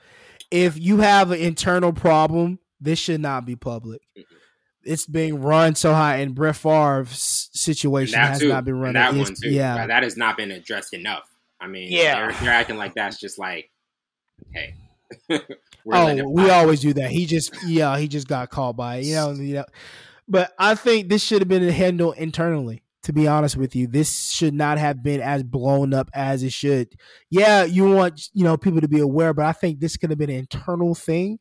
[0.51, 4.01] If you have an internal problem, this should not be public.
[4.83, 8.49] It's being run so high, and Brett Favre's situation has too.
[8.49, 8.93] not been run.
[8.93, 9.49] that one too.
[9.49, 11.27] Yeah, that has not been addressed enough.
[11.59, 13.69] I mean, yeah, they're, they're acting like that's just like,
[14.53, 14.75] hey.
[15.91, 17.09] oh, we always do that.
[17.09, 19.65] He just, yeah, he just got called by, you know, you know.
[20.27, 23.87] But I think this should have been handled internally to be honest with you.
[23.87, 26.89] This should not have been as blown up as it should.
[27.29, 30.19] Yeah, you want you know people to be aware, but I think this could have
[30.19, 31.39] been an internal thing.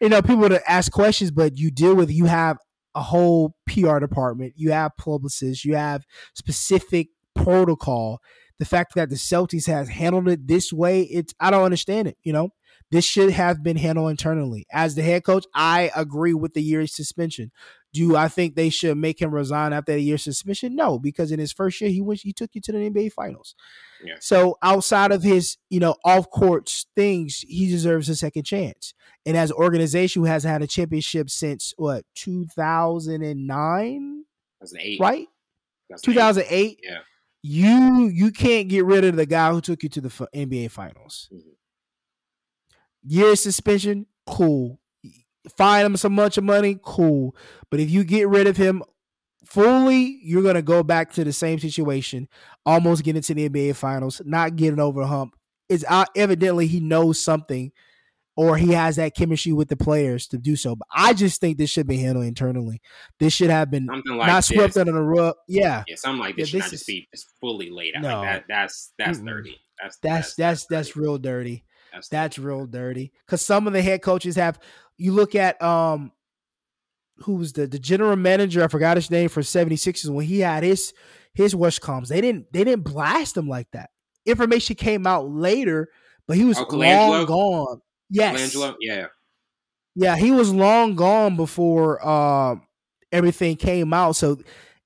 [0.00, 2.56] You know, people to ask questions, but you deal with you have
[2.94, 8.22] a whole PR department, you have publicists, you have specific protocol.
[8.58, 12.16] The fact that the Celtics has handled it this way, it's I don't understand it.
[12.22, 12.54] You know,
[12.90, 14.66] this should have been handled internally.
[14.72, 17.50] As the head coach, I agree with the year's suspension.
[17.92, 20.74] Do I think they should make him resign after a year's suspension?
[20.74, 23.54] No, because in his first year he went, he took you to the NBA Finals.
[24.02, 24.14] Yeah.
[24.20, 28.94] So outside of his, you know, off court things, he deserves a second chance.
[29.26, 34.24] And as an organization who has had a championship since what 2009,
[34.98, 35.28] right?
[36.02, 36.80] 2008.
[36.82, 36.98] Yeah.
[37.44, 41.28] You you can't get rid of the guy who took you to the NBA Finals.
[41.32, 41.48] Mm-hmm.
[43.04, 44.78] Year suspension, cool
[45.56, 47.36] fine him so much money, cool.
[47.70, 48.82] But if you get rid of him
[49.44, 52.28] fully, you're gonna go back to the same situation,
[52.64, 55.34] almost getting to the NBA Finals, not getting over a hump.
[55.68, 57.72] It's uh, evidently he knows something,
[58.36, 60.76] or he has that chemistry with the players to do so.
[60.76, 62.80] But I just think this should be handled internally.
[63.18, 65.34] This should have been something like not swept under the rug.
[65.48, 68.02] Yeah, yeah, something like this yeah, should this not just be just fully laid out.
[68.02, 68.20] No.
[68.20, 69.28] Like that, that's that's mm-hmm.
[69.28, 69.60] dirty.
[69.80, 71.64] That's that's that's, that's, that's real dirty.
[71.92, 73.12] That's, that's real dirty.
[73.26, 74.58] Because some of the head coaches have
[74.96, 76.12] you look at um
[77.18, 80.62] who was the the general manager, I forgot his name for 76ers when he had
[80.62, 80.92] his
[81.34, 82.08] his West comms.
[82.08, 83.90] They didn't they didn't blast him like that.
[84.26, 85.88] Information came out later,
[86.26, 87.80] but he was oh, long gone.
[88.10, 88.56] Yes.
[88.80, 89.06] yeah.
[89.94, 92.56] Yeah, he was long gone before uh,
[93.10, 94.16] everything came out.
[94.16, 94.38] So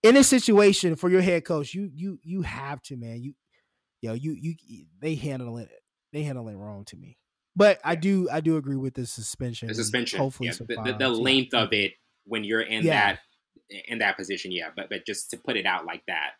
[0.02, 3.22] in this situation for your head coach, you you you have to, man.
[3.22, 3.34] You
[4.00, 5.70] yo, you you they handle it
[6.12, 7.18] they handle it wrong to me.
[7.56, 9.68] But I do I do agree with the suspension.
[9.68, 10.54] The suspension, hopefully, yeah.
[10.58, 11.62] the, the, the, length yeah.
[11.62, 13.16] of it when you're in yeah.
[13.70, 14.68] that in that position, yeah.
[14.76, 16.32] But but just to put it out like that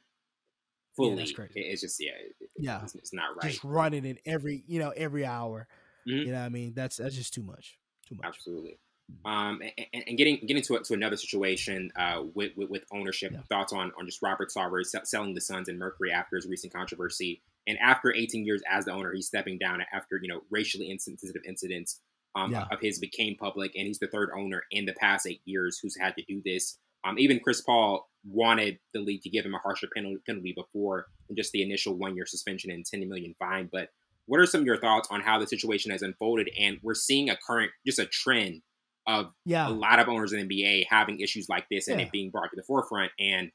[0.94, 2.10] fully, yeah, it's just yeah,
[2.58, 3.50] yeah, it's, it's, not right.
[3.50, 5.66] Just running it every you know every hour.
[6.06, 6.18] Mm-hmm.
[6.18, 7.78] You know, what I mean that's that's just too much.
[8.06, 8.26] Too much.
[8.26, 8.78] Absolutely.
[9.10, 9.26] Mm-hmm.
[9.26, 9.62] Um,
[9.94, 13.32] and, and, getting getting to to another situation uh, with, with, with ownership.
[13.32, 13.40] Yeah.
[13.48, 17.40] Thoughts on on just Robert Sarver selling the Suns and Mercury after his recent controversy
[17.66, 21.42] and after 18 years as the owner, he's stepping down after you know racially insensitive
[21.46, 22.00] incidents
[22.34, 22.66] um, yeah.
[22.70, 25.96] of his became public, and he's the third owner in the past eight years who's
[25.98, 26.78] had to do this.
[27.04, 31.52] Um, even Chris Paul wanted the league to give him a harsher penalty, before just
[31.52, 33.68] the initial one year suspension and 10 million fine.
[33.70, 33.88] But
[34.26, 36.50] what are some of your thoughts on how the situation has unfolded?
[36.58, 38.62] And we're seeing a current, just a trend
[39.06, 39.68] of yeah.
[39.68, 42.06] a lot of owners in the NBA having issues like this and yeah.
[42.06, 43.12] it being brought to the forefront.
[43.20, 43.50] And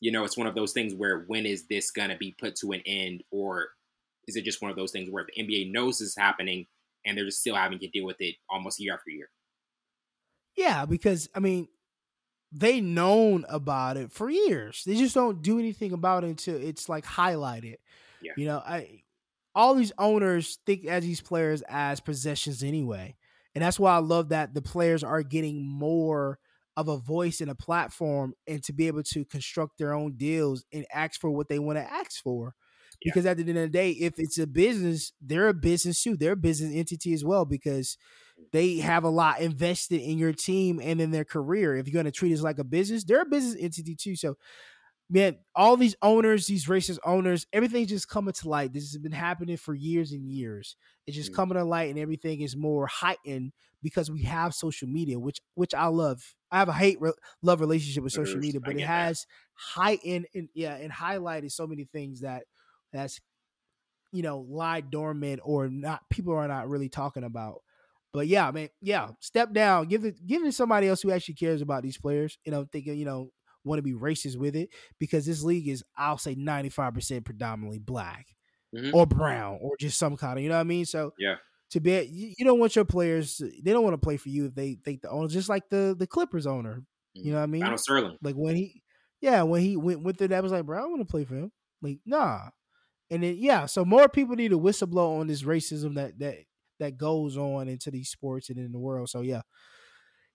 [0.00, 2.56] you know, it's one of those things where when is this going to be put
[2.56, 3.22] to an end?
[3.30, 3.68] Or
[4.26, 6.66] is it just one of those things where the NBA knows this is happening
[7.04, 9.28] and they're just still having to deal with it almost year after year?
[10.56, 11.68] Yeah, because, I mean,
[12.52, 14.82] they known about it for years.
[14.84, 17.76] They just don't do anything about it until it's like highlighted.
[18.20, 18.32] Yeah.
[18.36, 19.02] You know, I
[19.54, 23.16] all these owners think as these players as possessions anyway.
[23.54, 26.38] And that's why I love that the players are getting more
[26.80, 30.64] of a voice and a platform and to be able to construct their own deals
[30.72, 32.54] and ask for what they want to ask for.
[33.02, 33.12] Yeah.
[33.12, 36.16] Because at the end of the day, if it's a business, they're a business too.
[36.16, 37.96] They're a business entity as well because
[38.52, 41.76] they have a lot invested in your team and in their career.
[41.76, 44.16] If you're going to treat it like a business, they're a business entity too.
[44.16, 44.36] So,
[45.10, 48.72] man, all these owners, these racist owners, everything's just coming to light.
[48.72, 50.76] This has been happening for years and years.
[51.06, 51.36] It's just mm-hmm.
[51.36, 55.74] coming to light, and everything is more heightened because we have social media, which which
[55.74, 56.22] I love.
[56.52, 59.80] I have a hate re- love relationship with social media, but it has that.
[59.80, 62.44] heightened and yeah, and highlighted so many things that
[62.92, 63.20] that's
[64.12, 66.02] you know lie dormant or not.
[66.08, 67.62] People are not really talking about.
[68.12, 71.34] But yeah, man, yeah, step down, give it, give it to somebody else who actually
[71.34, 72.38] cares about these players.
[72.44, 73.30] You know, thinking, you know,
[73.64, 77.24] want to be racist with it because this league is, I'll say, ninety five percent
[77.24, 78.26] predominantly black
[78.74, 78.94] mm-hmm.
[78.94, 80.84] or brown or just some kind of, you know what I mean?
[80.84, 81.36] So yeah,
[81.70, 84.46] to be, you, you don't want your players, they don't want to play for you
[84.46, 86.82] if they think the owner, just like the the Clippers owner,
[87.14, 87.30] you mm-hmm.
[87.32, 87.62] know what I mean?
[87.62, 88.82] Donald Sterling, like when he,
[89.20, 91.34] yeah, when he went went through that, was like, bro, I want to play for
[91.34, 91.52] him.
[91.82, 92.48] Like, nah.
[93.10, 96.36] And then yeah, so more people need to whistleblow on this racism that that
[96.78, 99.08] that goes on into these sports and in the world.
[99.08, 99.42] So yeah,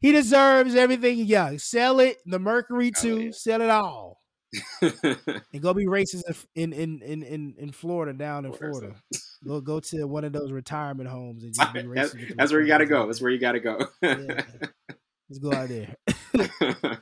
[0.05, 1.25] he deserves everything.
[1.25, 2.17] Yeah, sell it.
[2.27, 3.21] The Mercury too.
[3.21, 3.31] yeah.
[3.31, 4.21] Sell it all.
[4.83, 8.93] and go be racist in in in in in Florida, down in Florida.
[9.43, 11.95] go go to one of those retirement homes and just be racist.
[11.95, 13.07] that's, that's where you got to go.
[13.07, 13.79] That's where you got to go.
[14.03, 14.43] yeah.
[15.27, 15.95] Let's go out there.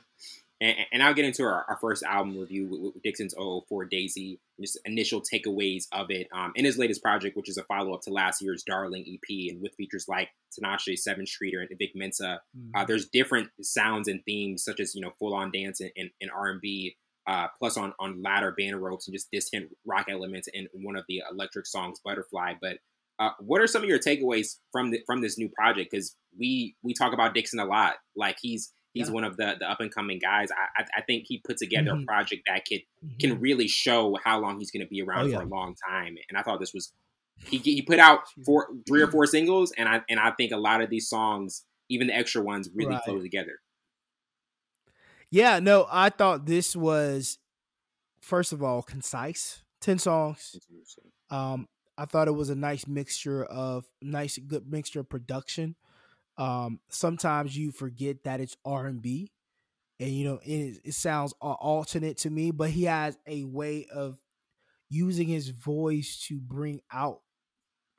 [0.64, 4.40] And, and I'll get into our, our first album review with, with Dixson's 004 Daisy,
[4.58, 6.26] just initial takeaways of it.
[6.32, 9.50] Um, in his latest project, which is a follow up to last year's Darling EP,
[9.50, 12.70] and with features like Tinashe, Sevyn Streeter, and Vic Mensa, mm-hmm.
[12.74, 16.10] uh, there's different sounds and themes, such as you know full on dance and, and,
[16.22, 16.96] and R&B,
[17.26, 21.04] uh, plus on on ladder band ropes and just distant rock elements in one of
[21.08, 22.54] the electric songs, Butterfly.
[22.60, 22.78] But
[23.18, 25.90] uh, what are some of your takeaways from the, from this new project?
[25.90, 29.14] Because we we talk about Dixon a lot, like he's He's yeah.
[29.14, 30.48] one of the the up and coming guys.
[30.52, 32.04] I, I, I think he put together mm-hmm.
[32.04, 33.16] a project that could mm-hmm.
[33.18, 35.38] can really show how long he's going to be around oh, yeah.
[35.38, 36.16] for a long time.
[36.28, 36.92] And I thought this was
[37.44, 40.56] he he put out four three or four singles, and I and I think a
[40.56, 43.04] lot of these songs, even the extra ones, really right.
[43.04, 43.58] flow together.
[45.28, 47.38] Yeah, no, I thought this was
[48.20, 49.62] first of all concise.
[49.80, 50.56] Ten songs.
[51.30, 55.74] Um, I thought it was a nice mixture of nice, good mixture of production
[56.38, 59.32] um, sometimes you forget that it's R and B,
[60.00, 62.50] and you know it, it sounds alternate to me.
[62.52, 64.18] But he has a way of
[64.90, 67.20] using his voice to bring out,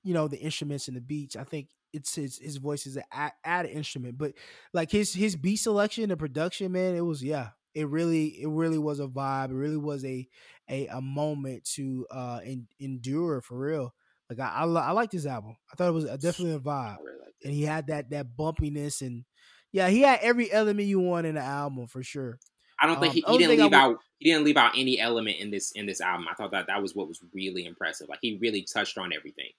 [0.03, 1.35] you know, the instruments and the beats.
[1.35, 3.03] I think it's his his voice is an
[3.43, 4.33] added instrument, but
[4.73, 8.77] like his his beat selection, the production, man, it was yeah, it really it really
[8.77, 9.49] was a vibe.
[9.51, 10.27] It really was a
[10.69, 13.93] a, a moment to uh in, endure for real.
[14.29, 15.55] Like I I, I like this album.
[15.71, 16.97] I thought it was definitely a vibe
[17.43, 19.25] and he had that that bumpiness and
[19.71, 22.39] yeah, he had every element you want in the album for sure.
[22.79, 25.37] I don't think um, he, he didn't leave out he didn't leave out any element
[25.37, 26.27] in this in this album.
[26.29, 28.09] I thought that that was what was really impressive.
[28.09, 29.51] Like he really touched on everything.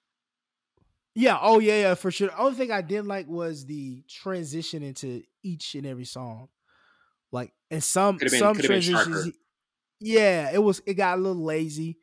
[1.14, 2.28] Yeah, oh yeah, yeah, for sure.
[2.28, 6.48] The only thing I didn't like was the transition into each and every song.
[7.32, 9.30] Like and some been, some transitions
[10.00, 11.98] Yeah, it was it got a little lazy.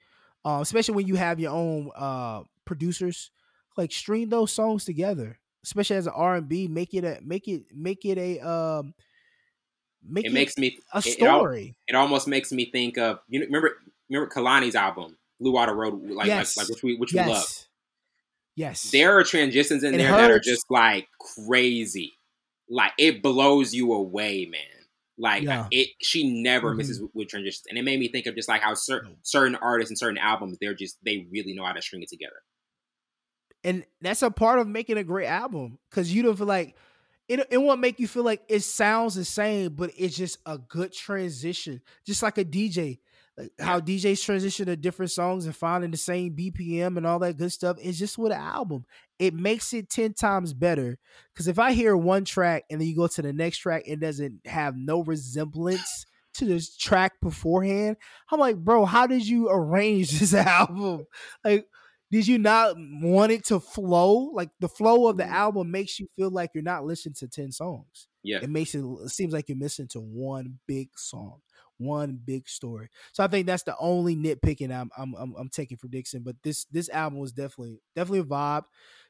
[0.46, 3.32] Uh, especially when you have your own uh producers.
[3.76, 7.48] Like string those songs together especially as an R and B, make it a make
[7.48, 8.94] it make it a um
[10.06, 11.76] make it, it makes me a story.
[11.88, 13.78] It, it, almost makes me think of you know remember
[14.10, 16.58] remember Kehlani's album Blue Water Road like yes.
[16.58, 17.26] like, like which we which yes.
[17.26, 17.46] we love.
[18.56, 20.22] Yes, there are transitions in it there hurts.
[20.22, 22.14] that are just like crazy,
[22.70, 24.62] like it blows you away, man.
[25.18, 25.68] Like yeah.
[25.72, 26.78] it, she never mm-hmm.
[26.78, 29.56] misses with, with, transitions, and it made me think of just like how certain certain
[29.56, 32.36] artists and certain albums, they're just they really know how to string it together
[33.64, 36.76] and that's a part of making a great album because you don't feel like
[37.28, 40.58] it, it won't make you feel like it sounds the same, but it's just a
[40.58, 43.00] good transition, just like a DJ.
[43.38, 47.38] Like how DJs transition to different songs and finding the same BPM and all that
[47.38, 47.78] good stuff.
[47.82, 48.86] It's just with an album.
[49.18, 51.00] It makes it 10 times better.
[51.34, 54.00] Because if I hear one track and then you go to the next track, it
[54.00, 57.98] doesn't have no resemblance to this track beforehand.
[58.32, 61.08] I'm like, bro, how did you arrange this album?
[61.44, 61.66] Like,
[62.14, 64.30] did you not want it to flow?
[64.34, 65.34] Like the flow of the mm-hmm.
[65.34, 68.08] album makes you feel like you're not listening to 10 songs.
[68.22, 68.38] Yeah.
[68.44, 71.40] It makes it, it seems like you're missing to one big song,
[71.78, 72.90] one big story.
[73.14, 76.24] So I think that's the only nitpicking I'm I'm I'm, I'm taking for Dixson.
[76.24, 78.66] But this this album was definitely definitely a vibe.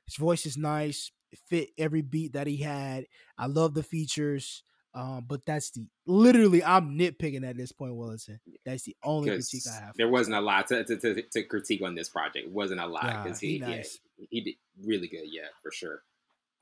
[0.06, 1.12] His voice is nice.
[1.34, 3.08] It fit every beat that he had.
[3.38, 4.63] I love the features.
[4.96, 8.40] Um, but that's the literally I'm nitpicking at this point, Willison.
[8.64, 9.96] That's the only critique I have.
[9.98, 12.46] There wasn't a lot to, to, to, to, critique on this project.
[12.46, 14.00] It wasn't a lot because he, he, nice.
[14.18, 15.26] yeah, he did really good.
[15.26, 16.04] Yeah, for sure.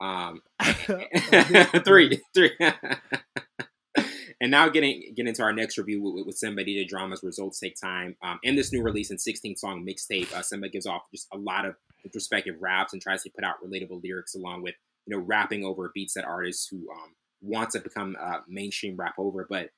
[0.00, 0.40] Um,
[1.84, 2.52] three, three.
[4.40, 7.78] and now getting getting into our next review with, with Symba DJ Drama's results take
[7.78, 8.16] time.
[8.22, 11.36] Um, in this new release and 16 song mixtape, uh, Symba gives off just a
[11.36, 14.74] lot of introspective raps and tries to put out relatable lyrics along with
[15.06, 19.14] you know rapping over beats that artists who um, wants to become a mainstream rap
[19.18, 19.46] over.
[19.48, 19.70] But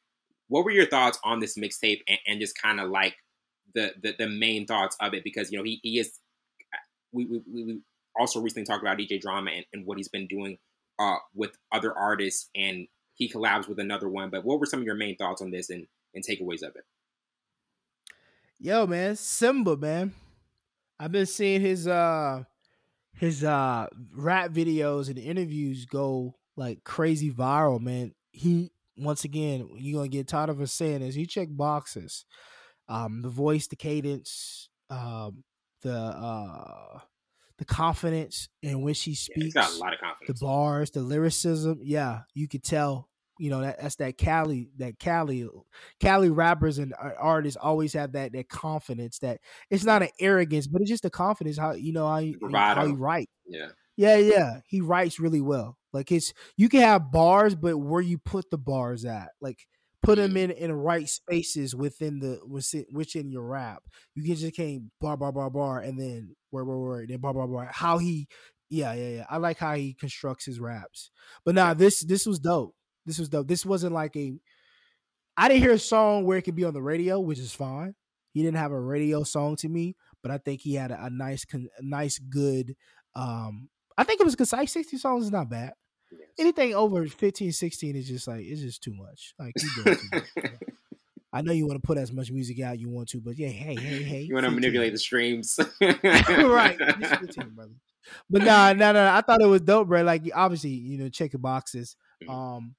[0.49, 3.17] what were your thoughts on this mixtape and, and, just kind of like
[3.75, 5.25] the, the, the main thoughts of it?
[5.25, 6.19] Because you know he, he is.
[7.13, 7.81] We, we, we
[8.19, 10.59] also recently talked about DJ Drama and, and what he's been doing
[10.99, 14.31] uh, with other artists, and he collabs with another one.
[14.31, 16.85] But what were some of your main thoughts on this and, and takeaways of it?
[18.59, 20.13] Yo, man, Symba, man.
[20.99, 22.45] I've been seeing his uh
[23.17, 28.13] his uh rap videos and interviews go like crazy viral, man.
[28.33, 31.15] He once again, you're gonna get tired of us saying this.
[31.15, 32.25] He checked boxes.
[32.89, 35.45] Um, the voice, the cadence, um,
[35.83, 37.01] the uh
[37.59, 39.55] the confidence in which he speaks.
[39.55, 40.41] Yeah, got a lot of confidence.
[40.41, 41.81] The bars, the lyricism.
[41.83, 43.09] Yeah, you could tell.
[43.37, 45.49] You know that that's that Cali, that Cali,
[45.99, 49.19] Cali rappers and artists always have that that confidence.
[49.19, 49.41] That
[49.71, 51.59] it's not an arrogance, but it's just a confidence.
[51.59, 53.29] How you know how he, how he write.
[53.45, 54.61] Yeah, yeah, yeah.
[54.69, 55.77] He writes really well.
[55.95, 59.67] Like it's you can have bars, but where you put the bars at, like
[60.03, 62.41] put them in in right spaces within the
[62.93, 63.83] within your rap.
[64.15, 67.35] You can just can't bar bar bar bar and then word word word then bar
[67.35, 67.71] bar bar.
[67.73, 68.29] How he,
[68.69, 69.27] yeah yeah yeah.
[69.31, 71.11] I like how he constructs his raps.
[71.47, 72.75] But nah, this this was dope.
[73.07, 73.49] This was dope.
[73.49, 74.35] This wasn't like a.
[75.37, 77.95] I didn't hear a song where it could be on the radio, which is fine.
[78.33, 81.11] He didn't have a radio song to me, but I think he had a, a
[81.11, 82.77] nice, a nice, good.
[83.15, 84.73] um I think it was concise.
[84.73, 85.75] Sixty songs is not bad.
[86.39, 89.35] Anything over 15, 16 is just like it's just too much.
[89.39, 90.53] Like you doing too much.
[91.35, 93.49] I know you want to put as much music out you want to, but yeah,
[93.49, 94.21] hey, hey, hey.
[94.21, 96.79] You want to manipulate the streams, right?
[96.79, 97.73] 15, brother.
[98.31, 99.17] But nah, nah, nah.
[99.17, 100.03] I thought it was dope, bro.
[100.03, 101.97] Like obviously, you know, check the boxes.
[102.23, 102.33] Mm-hmm.
[102.33, 102.75] Um,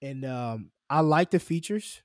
[0.00, 2.00] and um, I like the features.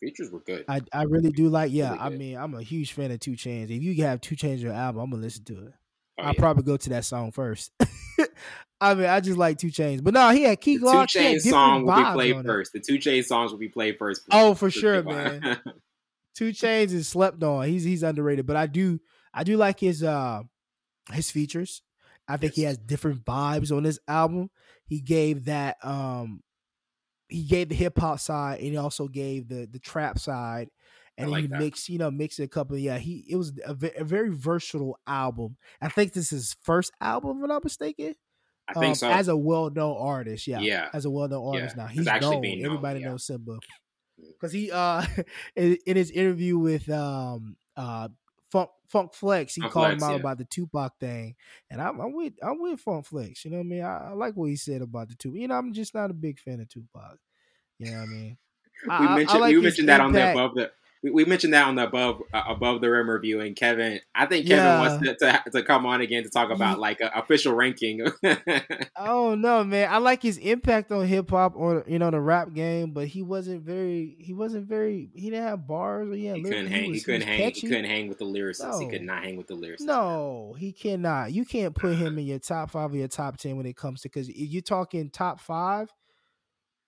[0.00, 0.64] Features were good.
[0.66, 1.70] I, I really do like.
[1.70, 3.70] Yeah, really I mean, I'm a huge fan of 2 Chainz.
[3.70, 5.72] If you have 2 Chainz your album, I'm gonna listen to it.
[6.18, 6.38] Oh, I'll yeah.
[6.38, 7.72] probably go to that song first.
[8.80, 11.08] I mean, I just like 2 Chainz, but no, he had Key Glock.
[11.08, 12.72] 2 Chainz song will be played first.
[12.72, 14.22] The 2 Chainz songs will be played first.
[14.32, 15.60] oh, for sure, man.
[16.34, 17.66] 2 Chainz is slept on.
[17.68, 19.00] He's he's underrated, but I do
[19.32, 20.42] I do like his uh
[21.12, 21.82] his features.
[22.28, 22.56] I think yes.
[22.56, 24.50] he has different vibes on this album.
[24.86, 26.42] He gave that um
[27.28, 30.70] he gave the hip hop side and he also gave the the trap side
[31.22, 31.60] and like he that.
[31.60, 35.56] mixed you know mixed a couple yeah he it was a, a, very versatile album
[35.80, 38.14] i think this is his first album if i'm not mistaken
[38.68, 39.10] I think um, so.
[39.10, 41.82] As a well-known artist, yeah, yeah, as a well-known artist yeah.
[41.82, 42.44] now, he's known.
[42.64, 43.08] Everybody known, yeah.
[43.08, 43.58] knows Symba
[44.30, 44.56] because mm.
[44.56, 45.04] he uh
[45.56, 48.08] in, in, his interview with um uh
[48.50, 50.20] Funk Funk Flex, he Funk called Flex, him out yeah.
[50.20, 51.34] about the Tupac thing,
[51.70, 53.44] and I'm, I'm, with I'm with Funk Flex.
[53.44, 53.82] You know what I mean?
[53.82, 55.40] I, I, like what he said about the Tupac.
[55.40, 57.18] You know, I'm just not a big fan of Tupac.
[57.78, 58.38] You know what I mean?
[58.84, 60.06] we I, mentioned like you mentioned that impact.
[60.06, 60.70] on the above the
[61.02, 64.26] we, we mentioned that on the above uh, above the rim review, and Kevin, I
[64.26, 64.80] think Kevin yeah.
[64.80, 68.06] wants to, to, to come on again to talk about like a official ranking.
[68.96, 69.92] oh no, man!
[69.92, 73.22] I like his impact on hip hop or you know the rap game, but he
[73.22, 74.16] wasn't very.
[74.20, 75.10] He wasn't very.
[75.14, 76.08] He didn't have bars.
[76.08, 76.84] Or, yeah, he couldn't hang.
[76.84, 77.38] He, was, he couldn't hang.
[77.38, 77.60] Catchy.
[77.62, 78.70] He couldn't hang with the lyricists.
[78.70, 78.78] No.
[78.78, 79.80] He could not hang with the lyricists.
[79.82, 81.32] No, he cannot.
[81.32, 84.02] You can't put him in your top five or your top ten when it comes
[84.02, 85.92] to because you're talking top five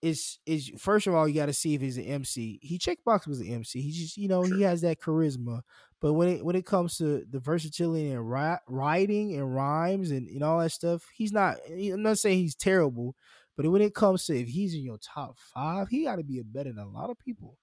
[0.05, 2.59] is is first of all you got to see if he's an MC.
[2.63, 3.81] He checkbox was an MC.
[3.81, 4.57] He just you know sure.
[4.57, 5.63] he has that charisma.
[6.01, 10.29] But when it when it comes to the versatility and ri- writing and rhymes and,
[10.29, 11.57] and all that stuff, he's not.
[11.71, 13.17] I'm not saying he's terrible,
[13.57, 16.43] but when it comes to if he's in your top five, he got to be
[16.45, 17.57] better than a lot of people.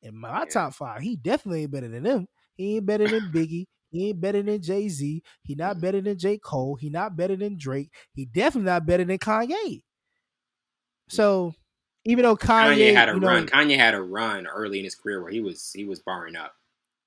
[0.00, 0.44] In my yeah.
[0.44, 2.28] top five, he definitely ain't better than them.
[2.54, 3.66] He ain't better than Biggie.
[3.90, 5.22] He ain't better than Jay Z.
[5.42, 5.80] He not mm-hmm.
[5.80, 6.76] better than J Cole.
[6.76, 7.90] He not better than Drake.
[8.12, 9.82] He definitely not better than Kanye.
[11.08, 11.54] So
[12.04, 14.94] even though Kanye, Kanye had a run, know, Kanye had a run early in his
[14.94, 16.54] career where he was he was barring up,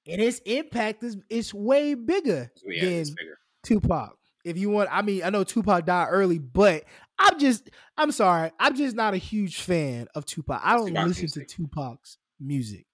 [0.08, 3.38] and his impact is is way bigger yeah, than bigger.
[3.64, 4.18] Tupac.
[4.44, 6.86] If you want, I mean, I know Tupac died early, but
[7.20, 10.60] I'm just, I'm sorry, I'm just not a huge fan of Tupac.
[10.64, 11.48] I don't Tupac's listen music.
[11.48, 12.88] to Tupac's music,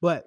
[0.00, 0.26] but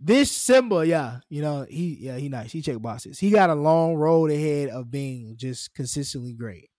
[0.00, 2.50] this Symba, yeah, you know, he, yeah, he nice.
[2.50, 3.18] He check boxes.
[3.18, 6.70] He got a long road ahead of being just consistently great.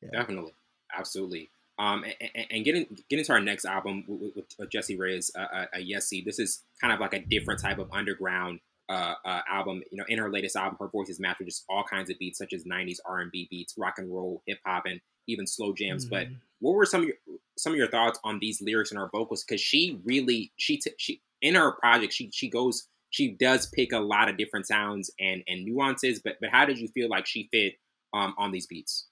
[0.00, 0.20] Yeah.
[0.20, 0.54] Definitely,
[0.96, 1.50] absolutely.
[1.80, 5.40] Um, and, and getting getting to our next album with, with, with Jessie Reyez, uh,
[5.40, 5.78] uh, uh.
[6.26, 8.60] This is kind of like a different type of underground
[8.90, 9.82] uh, uh, album.
[9.90, 12.18] You know, in her latest album, her voice is matched with just all kinds of
[12.18, 16.04] beats, such as '90s R&B beats, rock and roll, hip hop, and even slow jams.
[16.04, 16.14] Mm-hmm.
[16.14, 16.26] But
[16.58, 17.16] what were some of your
[17.56, 19.42] some of your thoughts on these lyrics and her vocals?
[19.42, 23.92] Because she really she t- she in her project she she goes she does pick
[23.92, 26.20] a lot of different sounds and and nuances.
[26.22, 27.74] But but how did you feel like she fit
[28.12, 29.06] um, on these beats?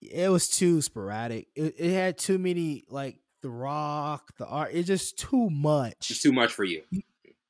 [0.00, 1.48] It was too sporadic.
[1.54, 4.70] It, it had too many like the rock, the art.
[4.72, 6.10] It's just too much.
[6.10, 6.82] It's too much for you.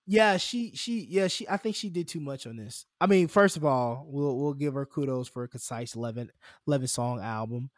[0.06, 2.86] Yeah, she she yeah she I think she did too much on this.
[3.00, 6.30] I mean, first of all, we'll we'll give her kudos for a concise 11,
[6.66, 7.70] 11 song album.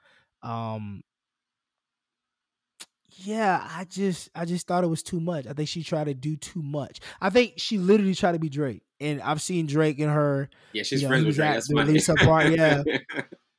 [0.42, 1.02] Um
[3.22, 5.46] yeah, I just I just thought it was too much.
[5.46, 7.00] I think she tried to do too much.
[7.20, 8.82] I think she literally tried to be Drake.
[9.00, 10.48] And I've seen Drake and her.
[10.72, 11.54] Yeah, she's you know, friends with Drake.
[11.54, 11.66] That's
[12.06, 12.24] funny.
[12.24, 12.82] Part, yeah.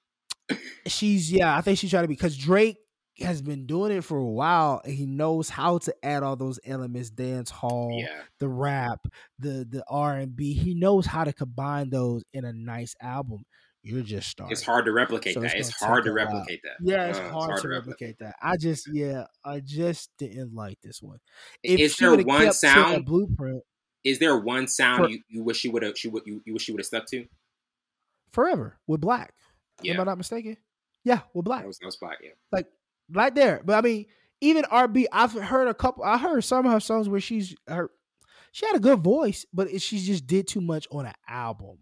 [0.88, 2.78] she's yeah, I think she's trying to be because Drake
[3.20, 6.60] has been doing it for a while and he knows how to add all those
[6.66, 8.22] elements dance hall yeah.
[8.40, 9.06] the rap
[9.38, 13.44] the the r&b he knows how to combine those in a nice album
[13.84, 14.52] you're just starting.
[14.52, 15.56] It's hard to replicate so that.
[15.56, 16.76] It's, it's hard to replicate that.
[16.82, 18.36] Yeah, it's, uh, hard, it's hard, to replicate, replicate that.
[18.40, 21.18] I just, yeah, I just didn't like this one.
[21.64, 23.64] If is there one sound blueprint?
[24.04, 25.98] Is there one sound for, you, you wish you would have?
[25.98, 27.26] She would you, you wish you would have stuck to?
[28.32, 29.34] Forever with black.
[29.82, 29.96] Yeah.
[29.96, 30.58] Am I not mistaken?
[31.04, 31.62] Yeah, with black.
[31.62, 32.18] That was, was black.
[32.24, 32.68] Yeah, like
[33.12, 33.62] right there.
[33.64, 34.06] But I mean,
[34.42, 36.04] even RB, I've heard a couple.
[36.04, 37.90] I heard some of her songs where she's her.
[38.52, 41.78] She had a good voice, but she just did too much on an album.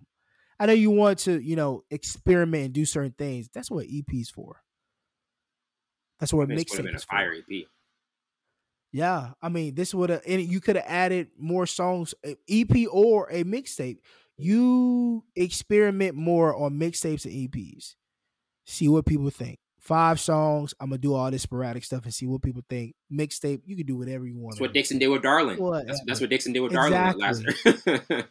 [0.60, 3.50] I know you want to, you know, experiment and do certain things.
[3.54, 4.62] That's what EP's for.
[6.20, 7.54] That's what mixtape is fire for.
[7.54, 7.64] EP.
[8.92, 13.30] Yeah, I mean, this would have, and you could have added more songs, EP or
[13.32, 14.00] a mixtape.
[14.38, 17.96] You experiment more on mixtapes and EPs.
[18.70, 19.58] See what people think.
[19.80, 20.76] Five songs.
[20.80, 22.94] I'm gonna do all this sporadic stuff and see what people think.
[23.12, 23.62] Mixtape.
[23.66, 24.56] You can do whatever you want.
[24.56, 25.58] That's what Dixson did with Darling.
[25.88, 27.22] That's, that's, what Dixson did with exactly.
[27.22, 27.48] Darling
[28.06, 28.26] last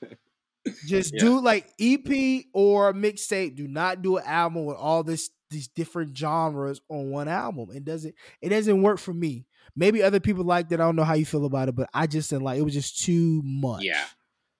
[0.87, 1.21] Just yeah.
[1.21, 3.57] do like EP or mixtape.
[3.57, 7.71] Do not do an album with all this these different genres on one album.
[7.75, 9.47] It doesn't it doesn't work for me.
[9.75, 10.81] Maybe other people like that.
[10.81, 12.75] I don't know how you feel about it, but I just didn't like it was
[12.75, 13.83] just too much.
[13.83, 14.05] Yeah.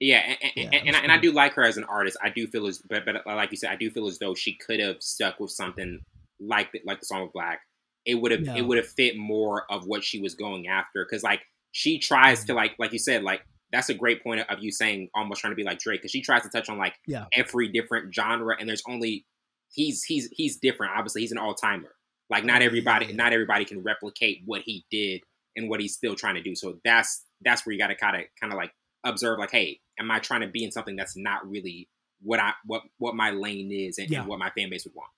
[0.01, 2.17] Yeah, and, and, yeah, and, I, and, I, do like her as an artist.
[2.23, 4.55] I do feel as, but, but like you said, I do feel as though she
[4.55, 6.01] could have stuck with something
[6.39, 7.61] like the, like the song of Black.
[8.07, 11.23] It would have it would have fit more of what she was going after because
[11.23, 11.43] like
[11.73, 12.47] she tries mm-hmm.
[12.47, 15.51] to like like you said like that's a great point of you saying almost trying
[15.51, 17.27] to be like Drake because she tries to touch on like yeah.
[17.35, 19.27] every different genre and there's only
[19.73, 20.93] he's he's he's different.
[20.97, 21.95] Obviously, he's an all timer.
[22.31, 23.17] Like not everybody yeah.
[23.17, 25.21] not everybody can replicate what he did
[25.57, 26.55] and what he's still trying to do.
[26.55, 28.73] So that's that's where you got to kind of kind of like
[29.05, 31.89] observe like, hey, am I trying to be in something that's not really
[32.21, 34.21] what I what what my lane is and, yeah.
[34.21, 35.11] and what my fan base would want?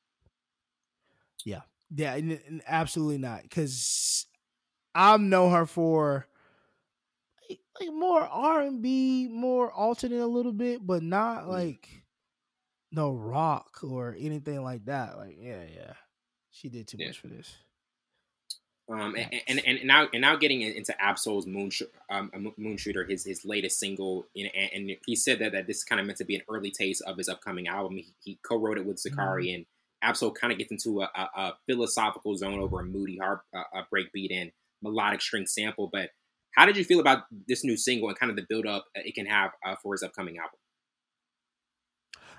[1.44, 1.62] Yeah,
[1.94, 4.26] yeah, and, and absolutely not because
[4.94, 6.26] I know her for
[7.80, 11.88] like more R and B, more alternate a little bit, but not like
[12.92, 15.16] no rock or anything like that.
[15.16, 15.92] Like, yeah, yeah,
[16.50, 17.08] she did too yeah.
[17.08, 17.56] much for this.
[18.90, 21.70] Um, and, and, and now and now getting into Ab-Soul's Moon
[22.10, 25.84] um, Moon Shooter, his his latest single, and, and he said that that this is
[25.84, 27.96] kind of meant to be an early taste of his upcoming album.
[27.96, 29.54] He, he co-wrote it with Zacari, mm-hmm.
[29.54, 29.66] and
[30.02, 33.62] Ab-Soul kind of gets into a, a, a, philosophical zone over a moody harp, uh,
[33.74, 34.50] a breakbeat and
[34.82, 35.88] melodic string sample.
[35.92, 36.10] But
[36.56, 39.14] how did you feel about this new single and kind of the build up it
[39.14, 40.58] can have uh, for his upcoming album?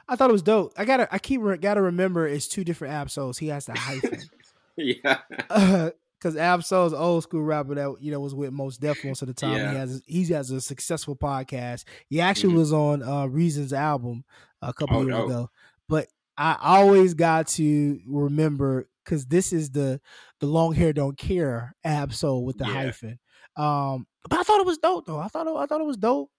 [0.10, 0.74] I thought it was dope.
[0.76, 3.38] I gotta, I keep gotta remember it's two different Ab-Souls.
[3.38, 4.20] He has the hyphen.
[4.78, 5.91] yeah.
[6.22, 9.34] Because Ab-Soul's old school rapper that you know was with Mos Def most of the
[9.34, 9.57] time.
[9.57, 9.72] Yeah.
[9.72, 11.86] He has he has a successful podcast.
[12.09, 12.59] He actually mm-hmm.
[12.59, 14.24] was on uh, Reasons album
[14.61, 15.26] a couple oh, years no.
[15.26, 15.49] ago.
[15.89, 16.07] But
[16.38, 19.99] I always got to remember because this is the
[20.39, 22.74] the long hair don't care Ab-Soul with the yeah.
[22.74, 23.19] hyphen.
[23.55, 25.19] Um, but I thought it was dope though.
[25.19, 26.30] I thought it, I thought it was dope.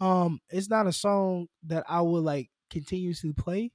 [0.00, 3.72] Um, it's not a song that I would like continuously play,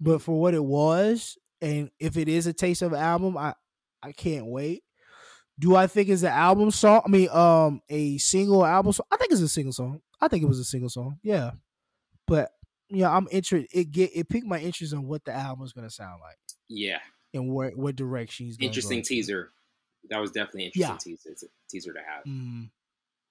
[0.00, 3.54] but for what it was, and if it is a taste of an album, I
[4.02, 4.82] I can't wait.
[5.58, 7.02] Do I think it's an album song?
[7.04, 9.06] I mean, um, a single album song.
[9.10, 10.00] I think it's a single song.
[10.20, 11.18] I think it was a single song.
[11.22, 11.52] Yeah,
[12.26, 12.50] but
[12.88, 13.68] yeah, I'm interested.
[13.72, 16.36] It get it piqued my interest on what the album is gonna sound like.
[16.68, 16.98] Yeah,
[17.34, 19.50] and what what direction he's interesting teaser
[20.10, 21.16] that was definitely interesting yeah.
[21.16, 22.24] teaser, teaser to have.
[22.24, 22.70] Mm.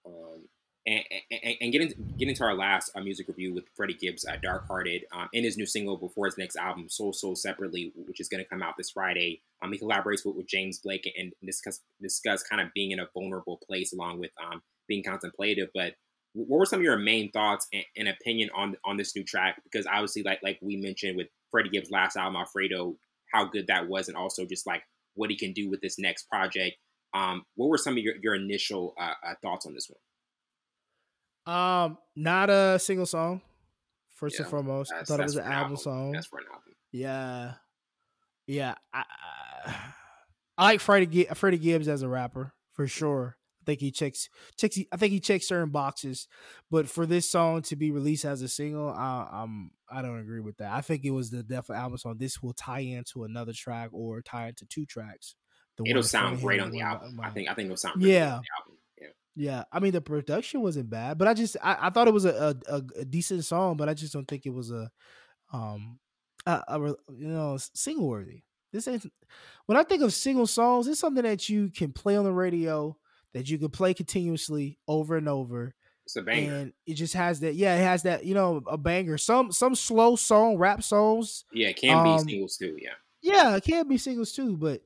[0.05, 0.47] Um,
[0.87, 4.25] and, and, and get into, get into our last uh, music review with Freddie Gibbs,
[4.25, 7.91] uh, Dark Hearted, um, in his new single before his next album, Soul Sold Separately,
[8.07, 9.41] which is going to come out this Friday.
[9.61, 13.07] Um, he collaborates with, with James Blake and discuss discuss kind of being in a
[13.13, 15.69] vulnerable place along with um, being contemplative.
[15.73, 15.95] But
[16.33, 19.61] what were some of your main thoughts and, and, opinion on on this new track?
[19.63, 22.95] Because obviously, like like we mentioned with Freddie Gibbs' last album, Alfredo,
[23.33, 24.83] how good that was, and also just like
[25.15, 26.77] what he can do with this next project.
[27.13, 29.97] Um, what were some of your, your initial uh, uh, thoughts on this one?
[31.47, 33.41] Um, not a single song.
[34.15, 36.11] First yeah, and foremost, I thought it was an album, album, song.
[36.11, 36.73] That's for an album.
[36.91, 37.53] Yeah,
[38.47, 38.75] yeah.
[38.93, 39.03] I,
[39.65, 39.75] I,
[40.57, 43.37] I like Freddie Freddie Gibbs as a rapper for sure
[43.67, 44.79] I think he checks checks.
[44.91, 46.27] I think he checks certain boxes,
[46.71, 50.39] but for this song to be released as a single, I, I'm I don't agree
[50.39, 50.71] with that.
[50.71, 52.15] I think it was the Def album song.
[52.17, 55.35] This will tie into another track or tie into two tracks.
[55.85, 57.19] it'll sound great on the album.
[57.21, 58.39] I think I think it'll sound yeah.
[59.37, 59.63] Yeah.
[59.71, 62.57] I mean the production wasn't bad, but I just I, I thought it was a,
[62.67, 64.91] a, a decent song, but I just don't think it was a
[65.53, 65.99] um
[66.45, 68.43] a, a you know single worthy.
[68.73, 69.05] This ain't
[69.67, 72.97] when I think of single songs, it's something that you can play on the radio
[73.33, 75.75] that you can play continuously over and over.
[76.05, 76.55] It's a banger.
[76.55, 79.17] And it just has that, yeah, it has that, you know, a banger.
[79.17, 81.43] Some some slow song, rap songs.
[81.51, 82.93] Yeah, it can um, be singles too, yeah.
[83.21, 84.81] Yeah, it can be singles too, but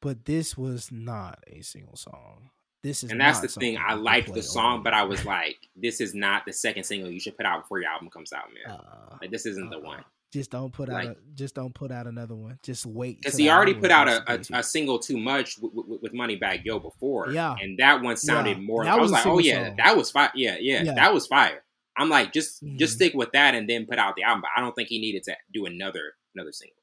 [0.00, 2.50] but this was not a single song.
[2.84, 3.78] This is And that's the thing.
[3.78, 7.18] I liked the song, but I was like, this is not the second single you
[7.18, 8.76] should put out before your album comes out, man.
[8.78, 10.04] Uh, like this isn't uh, the one.
[10.30, 11.16] Just don't put like, out.
[11.16, 12.58] A, just don't put out another one.
[12.62, 13.22] Just wait.
[13.22, 16.62] Because he already put out a, a, a, single too much with, with, with Moneybagg
[16.64, 17.30] Yo before.
[17.30, 18.64] Yeah, and that one sounded yeah.
[18.64, 18.84] more.
[18.84, 19.76] That I was, was like, oh yeah, song.
[19.78, 20.30] that was fire.
[20.34, 21.62] Yeah, yeah, yeah, that was fire.
[21.96, 22.76] I'm like, just mm-hmm.
[22.76, 24.42] just stick with that and then put out the album.
[24.42, 26.76] But I don't think he needed to do another another single.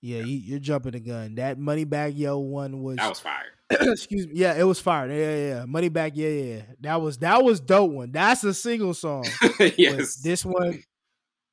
[0.00, 1.34] Yeah, you, are jumping the gun.
[1.34, 3.55] That Moneybagg Yo one was that was fire.
[3.70, 4.34] excuse me.
[4.34, 5.08] Yeah, it was fire.
[5.08, 5.88] Yeah, yeah, yeah.
[5.88, 6.12] back.
[6.14, 6.62] Yeah, yeah.
[6.80, 8.12] That was that was dope one.
[8.12, 9.26] That's a single song.
[9.76, 10.16] yes.
[10.16, 10.82] But this one,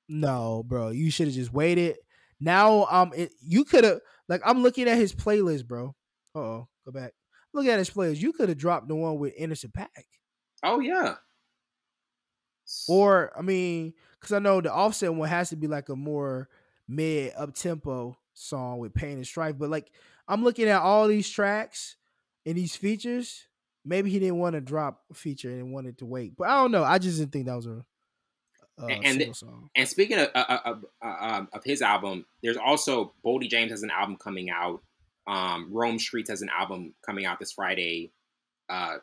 [0.07, 0.89] no, bro.
[0.89, 1.97] You should have just waited.
[2.39, 3.99] Now, um, it, you could have
[4.29, 5.95] like I'm looking at his playlist, bro.
[6.35, 7.13] oh, go back.
[7.53, 8.21] Look at his playlist.
[8.21, 10.05] You could have dropped the one with Innocent Pack.
[10.61, 11.15] Oh yeah.
[12.87, 16.47] Or I mean, because I know the Offset one has to be like a more
[16.87, 19.91] mid up tempo song with Pain and Strife, but like
[20.27, 21.97] I'm looking at all these tracks
[22.45, 23.47] and these features.
[23.85, 26.71] Maybe he didn't want to drop a feature and wanted to wait, but I don't
[26.71, 26.85] know.
[26.85, 27.83] I just didn't think that was a
[28.81, 29.35] uh, and
[29.75, 33.91] and speaking of, uh, of, uh, of his album, there's also Boldy James has an
[33.91, 34.81] album coming out.
[35.27, 38.11] Um, Rome Streetz has an album coming out this Friday.
[38.69, 38.95] Uh,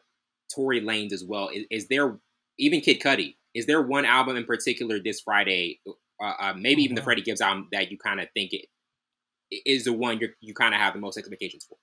[0.53, 1.49] Tory Lanez as well.
[1.49, 2.19] Is, is, there
[2.59, 3.37] even Kid Cudi?
[3.55, 5.81] Is there one album in particular this Friday?
[6.21, 8.67] Uh, uh, maybe even the Freddie Gibbs album that you kind of think it
[9.65, 11.79] is the one you you kind of have the most expectations for.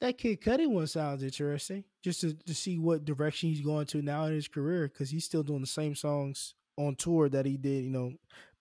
[0.00, 4.02] That Kid Cudi one sounds interesting, just to, to see what direction he's going to
[4.02, 7.56] now in his career, because he's still doing the same songs on tour that he
[7.56, 8.12] did, you know,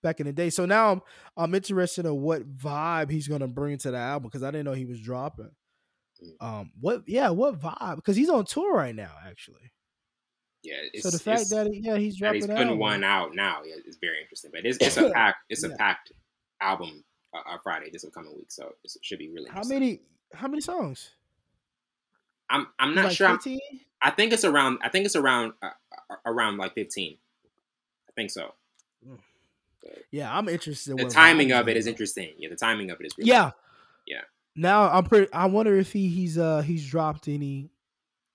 [0.01, 0.49] back in the day.
[0.49, 1.01] So now I'm
[1.35, 4.73] I'm interested in what vibe he's gonna bring to the album because I didn't know
[4.73, 5.51] he was dropping.
[6.23, 6.45] Mm.
[6.45, 7.03] Um, what?
[7.07, 7.97] Yeah, what vibe?
[7.97, 9.71] Because he's on tour right now, actually.
[10.63, 11.01] Yeah.
[11.01, 12.79] so the fact that he, yeah he's dropping he's putting album.
[12.79, 14.51] one out now yeah, is very interesting.
[14.53, 15.75] But it's, it's a packed it's a yeah.
[15.77, 16.11] packed
[16.61, 19.49] album uh, uh, Friday this upcoming week, so it should be really.
[19.49, 20.01] How many?
[20.33, 21.11] How many songs?
[22.49, 23.29] I'm I'm not like sure.
[23.29, 23.59] 15?
[24.01, 24.79] I think it's around.
[24.83, 25.69] I think it's around uh,
[26.09, 27.17] uh around like 15.
[28.07, 28.53] I think so.
[29.07, 29.19] Mm.
[30.11, 30.97] yeah, I'm interested.
[30.97, 32.33] The timing of it is interesting.
[32.37, 33.17] Yeah, the timing of it is.
[33.17, 33.51] Really yeah,
[34.05, 34.21] yeah.
[34.55, 35.31] Now I'm pretty.
[35.33, 37.69] I wonder if he he's uh he's dropped any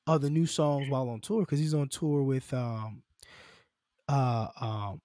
[0.07, 3.03] other new songs while on tour because he's on tour with um
[4.09, 5.01] uh um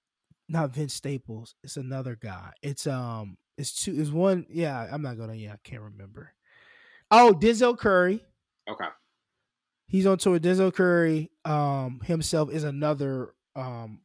[0.50, 1.56] not Vince Staples.
[1.64, 2.52] It's another guy.
[2.62, 3.94] It's um it's two.
[3.98, 4.46] It's one.
[4.50, 5.34] Yeah, I'm not gonna.
[5.34, 6.34] Yeah, I can't remember.
[7.10, 8.24] Oh, Denzel Curry.
[8.70, 8.88] Okay.
[9.88, 10.40] He's on tour.
[10.40, 14.02] Denzel Curry um himself is another um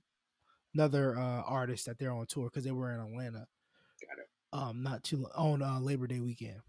[0.74, 3.46] another uh artist that they're on tour because they were in Atlanta.
[4.00, 4.28] Got it.
[4.52, 6.60] Um, not too long, on uh, Labor Day weekend.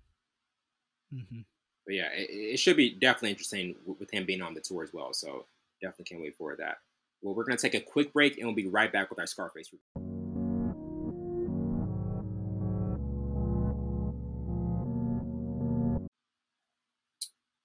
[1.13, 1.41] Mm-hmm.
[1.85, 4.93] But yeah, it, it, should be definitely interesting with him being on the tour as
[4.93, 5.13] well.
[5.13, 5.45] So
[5.81, 6.77] definitely can't wait for that.
[7.21, 9.69] Well, we're gonna take a quick break and we'll be right back with our Scarface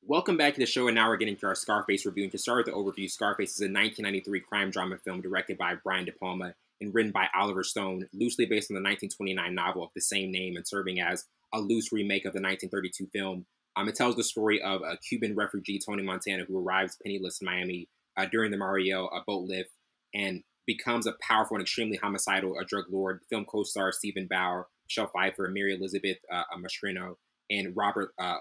[0.08, 2.22] Welcome back to the show, and now we're getting to our Scarface review.
[2.22, 5.74] And to start with the overview, Scarface is a 1993 crime drama film directed by
[5.84, 9.90] Brian De Palma and written by Oliver Stone, loosely based on the 1929 novel of
[9.94, 13.44] the same name and serving as a loose remake of the 1932 film.
[13.76, 17.44] Um, it tells the story of a Cuban refugee, Tony Montana, who arrives penniless in
[17.44, 19.72] Miami uh, during the Mariel boat lift
[20.14, 23.20] and becomes a powerful and extremely homicidal drug lord.
[23.20, 27.16] The film co-stars Steven Bauer, Michelle Pfeiffer, Mary Elizabeth uh, Mastrino,
[27.50, 28.36] and Robert uh,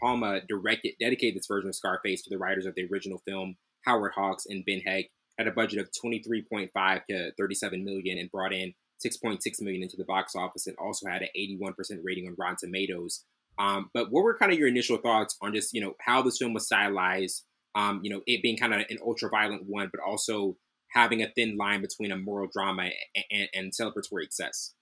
[0.00, 4.12] Palma directed, dedicated this version of Scarface to the writers of the original film, Howard
[4.14, 8.74] Hawks and Ben Hecht, had a budget of 23.5 to 37 million and brought in
[9.04, 11.72] 6.6 million into the box office and also had an 81%
[12.04, 13.24] rating on Rotten Tomatoes.
[13.58, 16.38] Um, but what were kind of your initial thoughts on just, you know, how this
[16.38, 20.00] film was stylized, um, you know, it being kind of an ultra violent one, but
[20.06, 20.56] also
[20.90, 24.74] having a thin line between a moral drama and, and, and celebratory excess?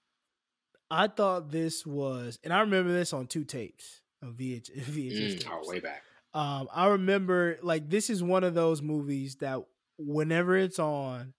[0.89, 5.43] I thought this was, and I remember this on two tapes of VH, VHS.
[5.43, 6.03] Mm, oh, way back.
[6.33, 9.59] Um, I remember like this is one of those movies that
[9.97, 11.33] whenever it's on,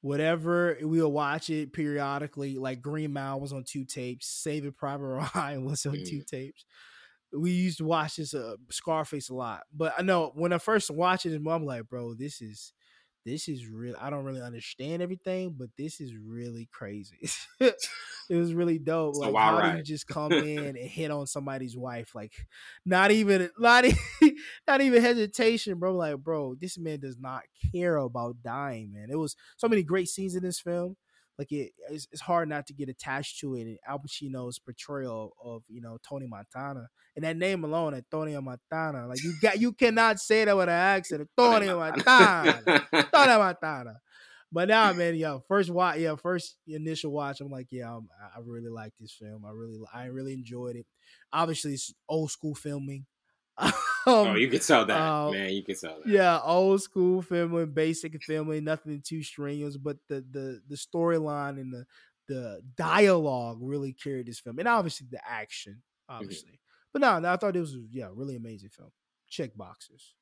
[0.00, 2.58] whatever we'll watch it periodically.
[2.58, 6.08] Like Green Mile was on two tapes, Saving Private Ryan was on mm.
[6.08, 6.64] two tapes.
[7.32, 10.90] We used to watch this uh, Scarface a lot, but I know when I first
[10.90, 12.72] watched it, I'm like, bro, this is
[13.24, 13.94] this is real.
[13.98, 17.28] I don't really understand everything, but this is really crazy.
[17.60, 17.74] it
[18.30, 19.16] was really dope.
[19.16, 22.14] like, how do you just come in and hit on somebody's wife?
[22.14, 22.32] Like,
[22.84, 23.98] not even, not even,
[24.68, 25.94] not even hesitation, bro.
[25.94, 29.08] Like, bro, this man does not care about dying, man.
[29.10, 30.96] It was so many great scenes in this film
[31.38, 33.62] like it, it's, it's, hard not to get attached to it.
[33.62, 39.06] And Al Pacino's portrayal of you know Tony Montana and that name alone, Tony Montana,
[39.08, 44.00] like you got you cannot say that with an accent, Tony Montana, Tony Montana.
[44.52, 48.38] But now, man, yeah, first watch, yeah, first initial watch, I'm like, yeah, I'm, i
[48.40, 49.44] really like this film.
[49.44, 50.86] I really, I really enjoyed it.
[51.32, 53.06] Obviously, it's old school filming.
[54.06, 55.50] oh, you can tell that, um, man.
[55.50, 56.06] You can tell that.
[56.06, 61.72] Yeah, old school family, basic family, nothing too strenuous, but the the the storyline and
[61.72, 61.86] the
[62.28, 66.22] the dialogue really carried this film, and obviously the action, mm-hmm.
[66.22, 66.50] obviously.
[66.50, 66.92] Mm-hmm.
[66.92, 68.90] But no, no, I thought it was yeah, really amazing film.
[69.28, 70.14] Check boxes.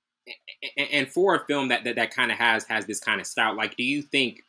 [0.77, 3.27] And, and for a film that that, that kind of has has this kind of
[3.27, 4.41] style, like, do you think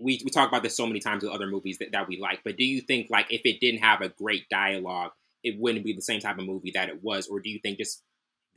[0.00, 2.40] we we talk about this so many times with other movies that, that we like,
[2.44, 5.92] but do you think like if it didn't have a great dialogue, it wouldn't be
[5.92, 8.02] the same type of movie that it was, or do you think just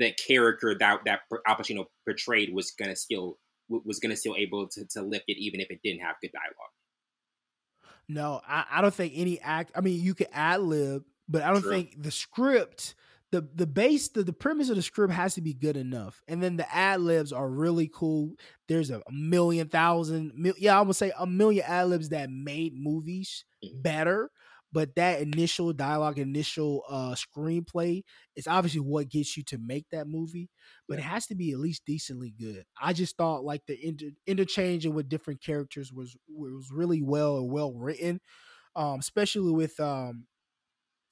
[0.01, 3.37] the character that that Al Pacino portrayed was gonna still
[3.69, 6.71] was gonna still able to, to lift it even if it didn't have good dialogue?
[8.07, 9.71] No, I, I don't think any act.
[9.75, 11.71] I mean, you could ad lib, but I don't True.
[11.71, 12.95] think the script
[13.31, 16.43] the the base the, the premise of the script has to be good enough and
[16.43, 18.33] then the ad libs are really cool
[18.67, 22.73] there's a, million thousand mil, yeah i would say a million ad libs that made
[22.75, 23.81] movies mm-hmm.
[23.81, 24.29] better
[24.71, 28.01] but that initial dialogue initial uh screenplay
[28.35, 30.49] is obviously what gets you to make that movie
[30.87, 32.65] but it has to be at least decently good.
[32.81, 37.51] I just thought like the inter- interchanging with different characters was was really well and
[37.51, 38.19] well written
[38.75, 40.27] um especially with um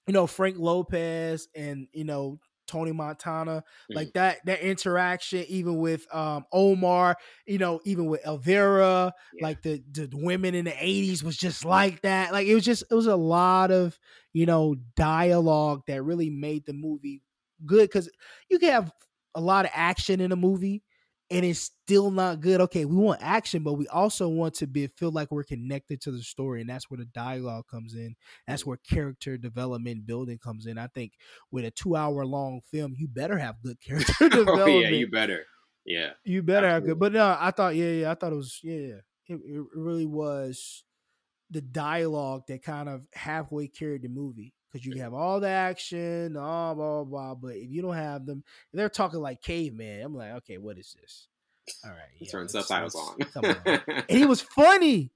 [0.08, 2.40] you know Frank Lopez and you know
[2.70, 3.96] Tony Montana, mm-hmm.
[3.96, 9.44] like that that interaction, even with um Omar, you know, even with Elvira, yeah.
[9.46, 12.32] like the the women in the '80s was just like that.
[12.32, 14.00] Like it was just it was a lot of
[14.34, 17.24] you know dialogue that really made the movie
[17.66, 18.10] good because
[18.50, 18.92] you can have
[19.36, 20.84] a lot of action in a movie,
[21.32, 22.62] and it's still not good.
[22.62, 26.12] Okay, we want action, but we also want to be feel like we're connected to
[26.12, 28.16] the story, and that's where the dialogue comes in.
[28.48, 30.78] That's where character development building comes in.
[30.78, 31.14] I think
[31.52, 34.60] with a two hour long film, you better have good character development.
[34.62, 35.46] oh, yeah, you better.
[35.86, 36.90] Yeah, you better Absolutely.
[36.90, 37.00] have good.
[37.00, 38.96] But no, I thought, yeah, yeah, I thought it was, yeah,
[39.28, 40.84] it, it really was
[41.52, 46.34] the dialogue that kind of halfway carried the movie because you have all the action,
[46.34, 47.36] blah blah blah.
[47.36, 48.44] But if you don't have them,
[48.74, 50.02] they're talking like caveman.
[50.02, 51.28] I'm like, okay, what is this?
[51.84, 53.18] All right, yeah, turn subtitles on.
[53.44, 53.82] on.
[53.88, 55.12] and he was funny.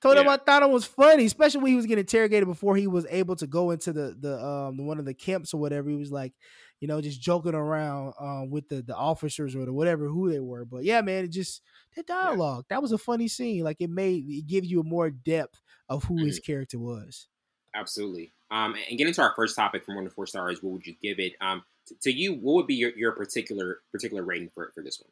[0.00, 0.22] Told yeah.
[0.22, 3.04] him I thought it was funny, especially when he was getting interrogated before he was
[3.10, 5.90] able to go into the the um one of the camps or whatever.
[5.90, 6.34] He was like,
[6.80, 10.38] you know, just joking around um with the the officers or the whatever who they
[10.38, 10.64] were.
[10.64, 11.62] But yeah, man, it just
[11.96, 12.76] that dialogue yeah.
[12.76, 13.64] that was a funny scene.
[13.64, 16.26] Like it made it gives you a more depth of who mm-hmm.
[16.26, 17.26] his character was.
[17.74, 18.32] Absolutely.
[18.50, 20.94] Um, and getting to our first topic from one to four stars, what would you
[21.02, 21.34] give it?
[21.40, 25.00] Um, to, to you, what would be your, your particular particular rating for for this
[25.00, 25.10] one?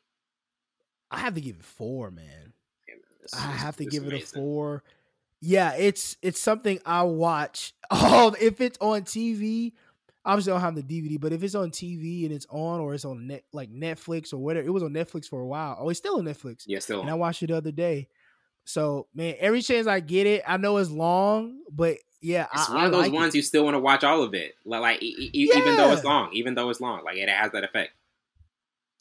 [1.11, 2.53] I have to give it four, man.
[2.89, 4.18] Yeah, man I have to give amazing.
[4.18, 4.82] it a four.
[5.41, 7.72] Yeah, it's it's something I watch.
[7.89, 9.72] Oh, if it's on TV,
[10.24, 12.95] obviously I don't have the DVD, but if it's on TV and it's on or
[12.95, 15.76] it's on net like Netflix or whatever, it was on Netflix for a while.
[15.78, 16.64] Oh, it's still on Netflix.
[16.66, 17.01] Yeah, still.
[17.01, 18.09] And I watched it the other day.
[18.64, 22.74] So man, every chance I get it, I know it's long, but yeah, it's I,
[22.74, 23.38] one of those like ones it.
[23.38, 25.58] you still want to watch all of it, like e- e- yeah.
[25.58, 27.92] even though it's long, even though it's long, like it has that effect.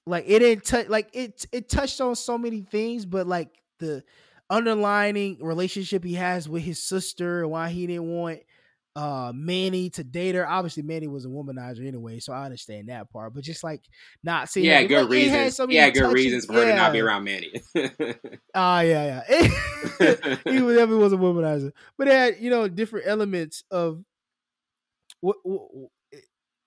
[0.05, 3.49] Like it didn't touch, like it it touched on so many things, but like
[3.80, 4.03] the
[4.47, 8.41] underlining relationship he has with his sister and why he didn't want
[8.96, 10.48] uh Manny to date her.
[10.48, 13.34] Obviously, Manny was a womanizer anyway, so I understand that part.
[13.34, 13.84] But just like
[14.24, 15.56] not seeing, yeah, good like, reasons.
[15.56, 16.60] So yeah, good reasons for yeah.
[16.60, 17.54] her to not be around Manny.
[18.58, 19.38] Ah, uh, yeah, yeah.
[20.46, 24.02] he was definitely was a womanizer, but it had you know different elements of
[25.20, 25.38] what.
[25.43, 25.89] what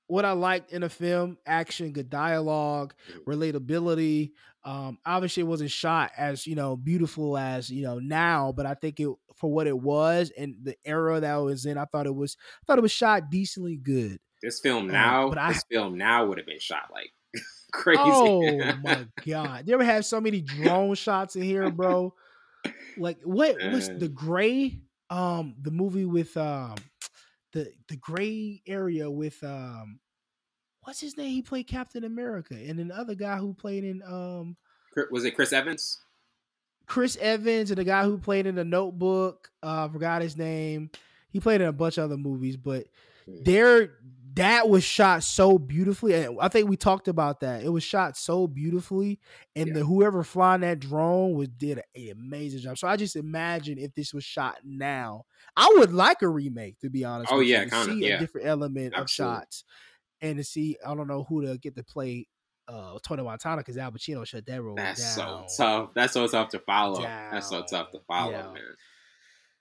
[0.09, 2.94] what I liked in a film, action, good dialogue,
[3.26, 4.32] relatability.
[4.64, 8.74] Um, obviously, it wasn't shot as you know beautiful as you know now, but I
[8.74, 11.78] think it for what it was and the era that was in.
[11.78, 14.18] I thought it was I thought it was shot decently good.
[14.42, 17.12] This film um, now, um, but this I, film now would have been shot like
[17.72, 18.00] crazy.
[18.02, 19.68] Oh my god!
[19.68, 22.14] You ever have so many drone shots in here, bro?
[22.96, 24.80] Like what was the gray?
[25.11, 26.74] Um, the movie with um,
[27.53, 30.01] the the gray area with um,
[30.82, 31.30] what's his name?
[31.30, 34.57] He played Captain America, and another guy who played in um,
[35.11, 36.01] was it Chris Evans?
[36.86, 39.51] Chris Evans and the guy who played in the Notebook.
[39.62, 40.90] Uh, forgot his name.
[41.30, 42.86] He played in a bunch of other movies, but
[43.26, 43.42] hmm.
[44.35, 46.14] That was shot so beautifully.
[46.14, 47.62] And I think we talked about that.
[47.62, 49.18] It was shot so beautifully,
[49.57, 49.74] and yeah.
[49.74, 52.79] the whoever flying that drone was did an amazing job.
[52.79, 55.24] So I just imagine if this was shot now,
[55.57, 56.79] I would like a remake.
[56.81, 58.16] To be honest, oh yeah, kind of yeah.
[58.16, 59.03] a different element Absolutely.
[59.03, 59.64] of shots,
[60.20, 62.26] and to see I don't know who to get to play
[62.68, 65.49] uh Tony Montana because Al Pacino shut that role That's down.
[65.49, 65.91] so tough.
[65.95, 67.03] That's so tough to follow.
[67.03, 67.33] Down.
[67.33, 68.43] That's so tough to follow, yeah.
[68.53, 68.62] man.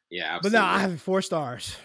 [0.09, 0.57] Yeah, absolutely.
[0.57, 1.75] but no, I have four stars.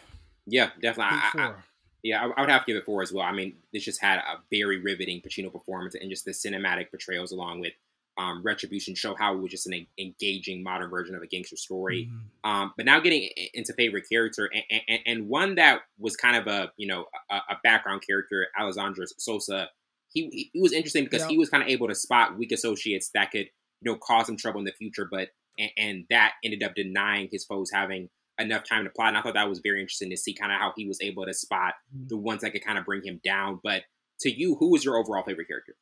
[0.47, 1.05] Yeah, definitely.
[1.05, 1.55] I, I,
[2.03, 3.25] yeah, I, I, would have to give it four as well.
[3.25, 7.33] I mean, this just had a very riveting Pacino performance and just the cinematic portrayals
[7.33, 7.73] along with
[8.19, 12.11] um, Retribution show how it was just an engaging modern version of a gangster story.
[12.11, 12.51] Mm-hmm.
[12.51, 16.47] Um, but now getting into favorite character and, and, and, one that was kind of
[16.47, 19.69] a you know a, a background character, Alessandro Sosa
[20.13, 23.31] he he was interesting because he was kind of able to spot weak associates that
[23.31, 23.47] could
[23.81, 25.29] you know cause him trouble in the future, but
[25.59, 28.09] and, and, that ended up denying his foes having
[28.39, 29.09] enough time to plot.
[29.09, 31.27] And I thought that was very interesting to see kind of how he was able
[31.27, 32.09] to spot mm-hmm.
[32.09, 33.61] the ones that could kind of bring him down.
[33.63, 33.83] But
[34.21, 35.75] to you, who was your overall favorite character?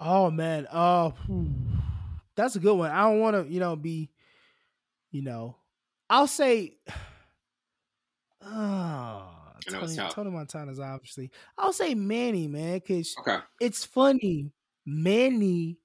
[0.00, 1.10] Oh man, uh,
[2.36, 2.90] that's a good one.
[2.90, 4.10] I don't want to, you know, be,
[5.10, 5.56] you know,
[6.08, 6.76] I'll say,
[8.42, 9.28] oh,
[9.68, 11.30] Tony, Tony Montana's obviously.
[11.56, 13.38] I'll say Manny, man, because okay.
[13.60, 14.52] it's funny.
[14.86, 15.78] Manny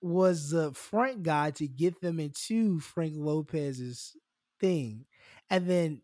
[0.00, 4.16] was the front guy to get them into Frank Lopez's
[4.60, 5.06] thing,
[5.50, 6.02] and then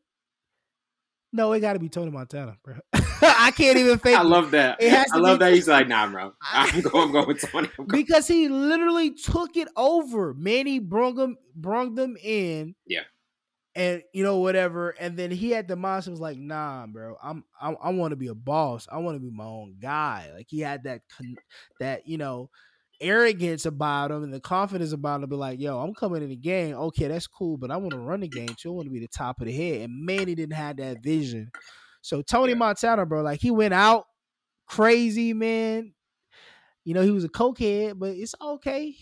[1.35, 2.77] no, it got to be Tony Montana, bro.
[2.93, 4.17] I can't even fake.
[4.19, 4.79] I love that.
[4.81, 6.33] I love that he's like, nah, bro.
[6.41, 7.69] I'm going, I'm going with Tony.
[7.77, 7.89] Going.
[7.89, 10.33] Because he literally took it over.
[10.35, 12.77] Manny brung them, brung them in.
[12.87, 13.01] Yeah.
[13.75, 17.43] And you know whatever, and then he had the mindset was like, "Nah, bro, I'm,
[17.61, 18.87] I'm I want to be a boss.
[18.89, 21.01] I want to be my own guy." Like he had that,
[21.81, 22.51] that you know,
[23.01, 26.29] arrogance about him and the confidence about him to be like, yo, I'm coming in
[26.29, 26.75] the game.
[26.75, 28.71] Okay, that's cool, but I want to run the game too.
[28.71, 29.83] I want to be the top of the head.
[29.83, 31.51] And Manny didn't have that vision.
[32.03, 32.59] So Tony yeah.
[32.59, 34.05] Montana, bro, like he went out
[34.67, 35.95] crazy, man.
[36.85, 38.95] You know, he was a cokehead, but it's okay.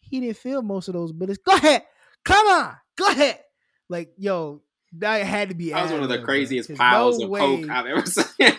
[0.00, 1.38] He didn't feel most of those bullets.
[1.44, 1.84] Go ahead.
[2.24, 2.74] Come on.
[2.96, 3.38] Go ahead.
[3.88, 4.62] Like, yo,
[4.98, 5.70] that had to be.
[5.70, 8.52] That was one of the craziest piles no of way, coke I've ever seen.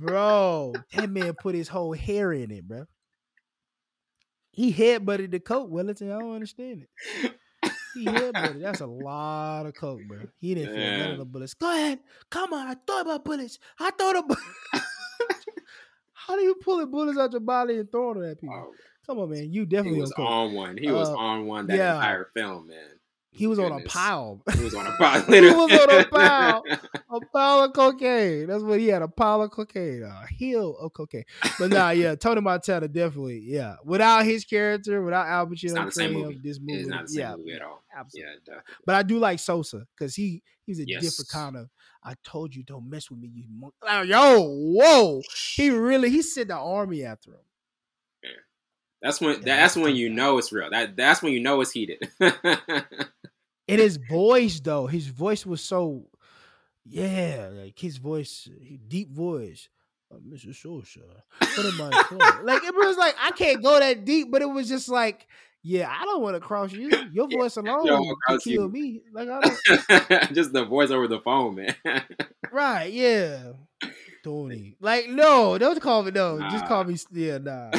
[0.00, 2.86] bro, that man put his whole hair in it, bro.
[4.60, 6.12] He headbutted the coke, Wellington.
[6.12, 7.32] I don't understand it.
[7.94, 8.60] He headbutted.
[8.60, 10.18] That's a lot of coke, bro.
[10.38, 11.54] He didn't feel none of the bullets.
[11.54, 11.98] Go ahead.
[12.30, 12.68] Come on.
[12.68, 13.58] I thought about bullets.
[13.80, 14.38] I thought about
[16.12, 18.68] How do you pull the bullets out your body and throw them at people?
[18.68, 18.72] Oh,
[19.06, 19.52] Come on, man.
[19.52, 20.76] You definitely he was on one.
[20.76, 21.96] He uh, was on one that yeah.
[21.96, 22.99] entire film, man.
[23.32, 23.80] He was Goodness.
[23.80, 24.42] on a pile.
[24.56, 25.22] He was on a pile.
[25.22, 26.64] he was on a pile.
[27.10, 28.48] A pile of cocaine.
[28.48, 29.02] That's what he had.
[29.02, 30.02] A pile of cocaine.
[30.02, 31.24] A hill of cocaine.
[31.58, 33.40] But nah, yeah, Tony Montana definitely.
[33.44, 36.40] Yeah, without his character, without Al Pacino, it's not the same movie.
[36.42, 37.82] This movie, not the same yeah, movie at all.
[37.96, 38.32] Absolutely.
[38.48, 38.54] Yeah.
[38.84, 41.02] But I do like Sosa because he he's a yes.
[41.02, 41.70] different kind of.
[42.02, 43.74] I told you don't mess with me, you monk.
[43.82, 45.22] Oh, yo, whoa!
[45.54, 47.40] He really he sent the army after him.
[49.02, 50.70] That's when that's when you know it's real.
[50.70, 52.08] That that's when you know it's heated.
[53.68, 56.06] In his voice though, his voice was so
[56.84, 58.48] yeah, like his voice,
[58.88, 59.68] deep voice.
[60.12, 60.52] Uh, Mr.
[60.52, 61.00] Sosa,
[61.38, 64.68] what am I like it was like I can't go that deep, but it was
[64.68, 65.28] just like,
[65.62, 66.90] yeah, I don't want to cross you.
[67.12, 68.68] Your voice alone will kill you.
[68.68, 69.02] me.
[69.12, 71.76] Like I just the voice over the phone, man.
[72.52, 72.92] right?
[72.92, 73.52] Yeah,
[74.24, 74.74] Tony.
[74.80, 76.38] Like no, don't call me no.
[76.38, 76.50] Nah.
[76.50, 76.96] Just call me.
[77.12, 77.70] Yeah, nah.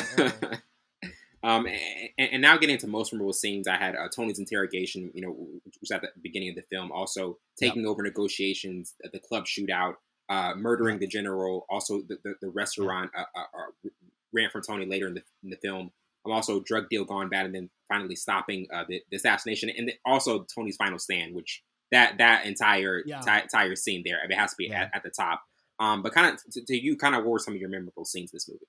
[1.43, 5.11] Uh, um, and, and, now getting into most memorable scenes, I had uh, Tony's interrogation,
[5.13, 5.31] you know,
[5.63, 6.91] which was at the beginning of the film.
[6.91, 7.89] Also taking yep.
[7.89, 9.95] over negotiations, the club shootout,
[10.29, 11.65] uh, murdering the general.
[11.69, 13.89] Also the the, the restaurant uh, uh, uh,
[14.33, 15.91] ran from Tony later in the in the film.
[16.25, 19.91] I'm also drug deal gone bad, and then finally stopping uh, the, the, assassination, and
[20.05, 23.21] also Tony's final stand, which that that entire yeah.
[23.21, 24.83] t- entire scene there, I mean, it has to be yeah.
[24.83, 25.41] at, at, the top.
[25.79, 28.05] Um, but kind of to, to you, kind of what were some of your memorable
[28.05, 28.67] scenes in this movie?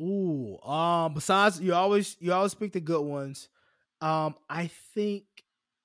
[0.00, 3.48] Ooh, um, besides you always you always pick the good ones.
[4.00, 5.24] Um, I think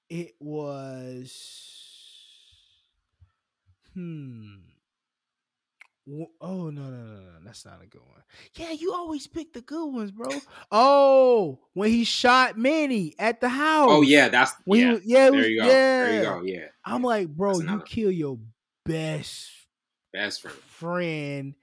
[0.09, 1.63] it was
[3.93, 4.55] hmm.
[6.41, 7.31] Oh no no no no!
[7.45, 8.21] That's not a good one.
[8.55, 10.29] Yeah, you always pick the good ones, bro.
[10.69, 13.87] Oh, when he shot Manny at the house.
[13.89, 14.99] Oh yeah, that's when yeah.
[14.99, 15.65] He, yeah, there you go.
[15.65, 16.03] Yeah.
[16.03, 16.41] There you go.
[16.43, 16.65] Yeah.
[16.85, 18.37] I'm like, bro, you kill your
[18.85, 19.49] best
[20.11, 20.57] best friend.
[20.67, 21.55] friend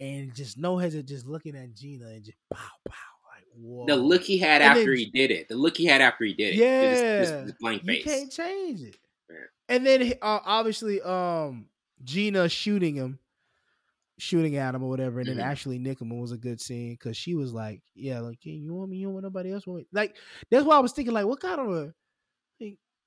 [0.00, 2.94] and just no hesitation, just looking at Gina and just pow pow.
[3.30, 3.86] Like, whoa.
[3.86, 5.48] The look he had and after then, he did it.
[5.48, 6.56] The look he had after he did it.
[6.56, 8.04] Yeah, this, this, blank face.
[8.04, 8.96] You can't change it.
[9.30, 9.36] Yeah.
[9.68, 11.66] And then uh, obviously, um,
[12.02, 13.18] Gina shooting him,
[14.18, 15.38] shooting at him or whatever, and mm-hmm.
[15.38, 18.50] then actually nicking him was a good scene because she was like, "Yeah, like, hey,
[18.50, 18.98] you want me?
[18.98, 19.66] You don't want nobody else?
[19.66, 19.86] Want me?
[19.92, 20.16] Like,
[20.50, 21.94] that's why I was thinking, like, what kind of a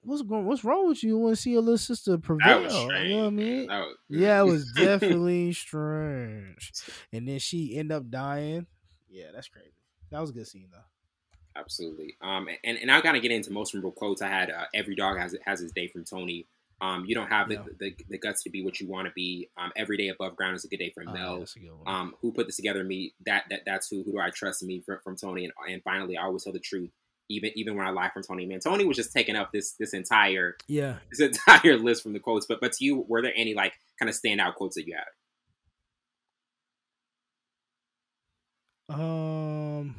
[0.08, 1.10] what's going what's wrong with you?
[1.10, 2.64] You want to see your little sister prevail?
[2.64, 3.68] You know what I mean?
[3.68, 6.72] Was, yeah, it was definitely strange.
[7.12, 8.66] And then she end up dying.
[9.10, 9.72] Yeah, that's crazy.
[10.12, 11.60] That was a good scene though.
[11.60, 12.16] Absolutely.
[12.22, 14.22] Um, and and I of get into most memorable quotes.
[14.22, 16.48] I had uh, every dog has has his day from Tony.
[16.80, 17.64] Um, you don't have the, yeah.
[17.80, 19.50] the, the, guts to be what you want to be.
[19.58, 21.44] Um, every day above ground is a good day from Mel.
[21.44, 22.84] Uh, um, who put this together?
[22.84, 23.16] Me.
[23.26, 24.04] That that that's who.
[24.04, 24.62] Who do I trust?
[24.62, 25.46] Me from, from Tony.
[25.46, 26.92] And, and finally, I always tell the truth
[27.30, 29.94] even even when I lie from Tony, man, Tony was just taking up this this
[29.94, 32.46] entire yeah this entire list from the quotes.
[32.46, 35.06] But but to you, were there any like kind of standout quotes that you had?
[38.90, 39.96] Um,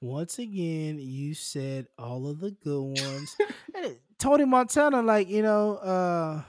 [0.00, 3.36] once again, you said all of the good ones.
[4.18, 6.42] Tony Montana, like you know, uh,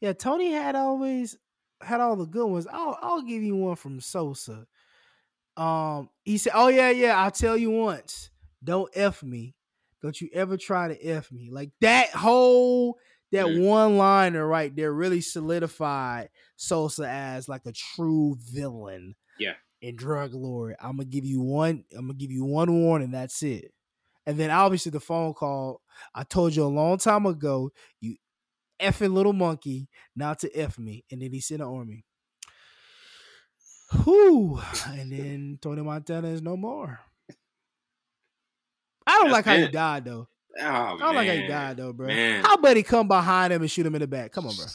[0.00, 1.36] yeah, Tony had always
[1.80, 2.66] had all the good ones.
[2.70, 4.66] I'll I'll give you one from Sosa.
[5.58, 7.18] Um, he said, "Oh yeah, yeah.
[7.18, 8.30] I'll tell you once.
[8.62, 9.54] Don't f me.
[10.00, 11.50] Don't you ever try to f me.
[11.50, 12.96] Like that whole
[13.32, 13.64] that mm.
[13.64, 19.16] one liner right there really solidified Sosa as like a true villain.
[19.38, 19.54] Yeah.
[19.82, 21.84] In drug lord, I'm gonna give you one.
[21.92, 23.10] I'm gonna give you one warning.
[23.10, 23.72] That's it.
[24.26, 25.80] And then obviously the phone call.
[26.14, 27.70] I told you a long time ago.
[28.00, 28.16] You
[28.80, 31.04] effing little monkey, not to f me.
[31.10, 32.04] And then he sent an army.
[33.92, 34.60] Whew.
[34.86, 37.00] And then Tony Montana is no more.
[39.06, 40.28] I don't That's like how he died though.
[40.60, 41.14] Oh, I don't man.
[41.14, 42.08] like how he died though, bro.
[42.08, 42.44] Man.
[42.44, 44.32] How about he come behind him and shoot him in the back?
[44.32, 44.66] Come on, bro.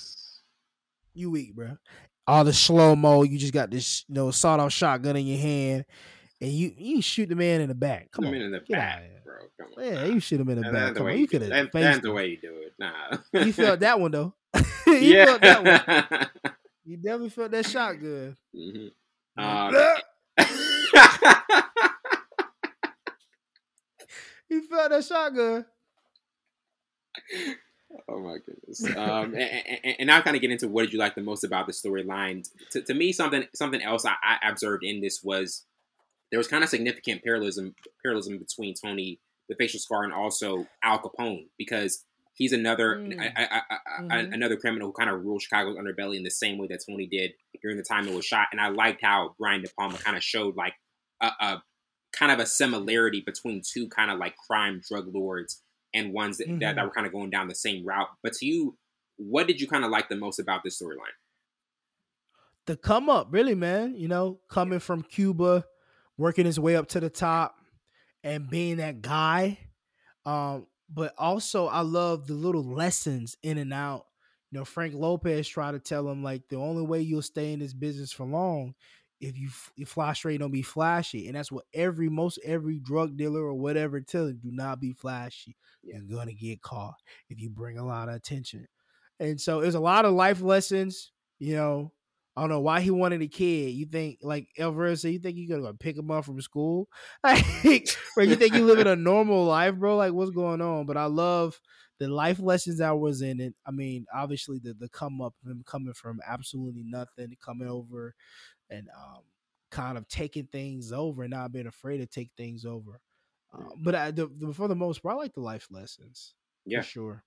[1.16, 1.78] You weak, bro.
[2.26, 5.38] All the slow mo, you just got this, you know, sawed off shotgun in your
[5.38, 5.86] hand,
[6.42, 8.10] and you you shoot the man in the back.
[8.12, 9.36] Come on, in the back, bro.
[9.60, 9.84] Come on.
[9.84, 10.96] Yeah, you shoot him in the that, back.
[10.96, 11.72] Come on, you could have.
[11.72, 12.74] That's the way you do it.
[12.80, 14.34] Nah, you felt that one though.
[14.88, 15.26] you yeah.
[15.26, 16.52] felt that one.
[16.86, 18.36] You definitely felt that shotgun.
[18.54, 18.88] Mm-hmm.
[19.38, 19.74] Um,
[24.48, 25.66] he felt that shotgun.
[28.10, 28.86] Oh my goodness!
[28.96, 31.44] Um, and, and, and, now, kind of get into what did you like the most
[31.44, 32.48] about the storyline?
[32.72, 35.66] To, to, me, something something else I, I, observed in this was
[36.32, 39.20] there was kind of significant parallelism parallelism between Tony
[39.50, 43.16] the facial scar and also Al Capone because he's another mm.
[43.16, 44.34] mm-hmm.
[44.34, 47.32] another criminal who kind of ruled Chicago's underbelly in the same way that Tony did
[47.62, 48.48] during the time it was shot.
[48.52, 50.74] And I liked how Brian De Palma kind of showed like
[51.22, 51.64] a, a,
[52.12, 55.62] kind of a similarity between two kind of like crime drug lords
[55.94, 56.60] and ones that, mm-hmm.
[56.60, 56.88] that, that, mm-hmm.
[56.88, 58.10] were kind of going down the same route.
[58.22, 58.78] But to you,
[59.18, 61.16] what did you kind of like the most about this storyline?
[62.66, 63.96] The come up, really, man.
[63.96, 65.66] You know, coming from Cuba,
[66.18, 67.56] working his way up to the top,
[68.24, 69.60] and being that guy.
[70.26, 74.06] Um, but also I love the little lessons in and out.
[74.52, 77.60] You know, Frank Lopez tried to tell him like the only way you'll stay in
[77.60, 78.76] this business for long
[79.24, 83.16] if you you fly straight, don't be flashy, and that's what every most every drug
[83.16, 85.56] dealer or whatever tell you: do not be flashy.
[85.82, 86.00] Yeah.
[86.06, 86.96] You're gonna get caught
[87.30, 88.68] if you bring a lot of attention.
[89.20, 91.94] And so there's a lot of life lessons, you know,
[92.36, 93.72] I don't know why he wanted a kid.
[93.72, 96.90] You think like Elvira said, you think you gonna go pick him up from school?
[97.24, 99.98] Like, bro, you think you living a normal life, bro?
[99.98, 100.86] Like, what's going on?
[100.86, 101.60] But I love
[102.00, 103.54] the life lessons I was in it.
[103.66, 108.16] I mean, obviously the the come up him coming from absolutely nothing, coming over
[108.70, 109.22] and um,
[109.70, 113.00] kind of taking things over and not being afraid to take things over.
[113.54, 116.34] Uh, but I, the, the, for the most part, I like the life lessons.
[116.66, 117.24] Yeah, sure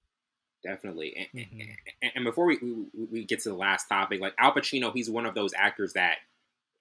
[0.66, 1.14] definitely.
[1.16, 1.60] And, mm-hmm.
[2.02, 5.08] and, and before we, we, we get to the last topic, like Al Pacino, he's
[5.08, 6.16] one of those actors that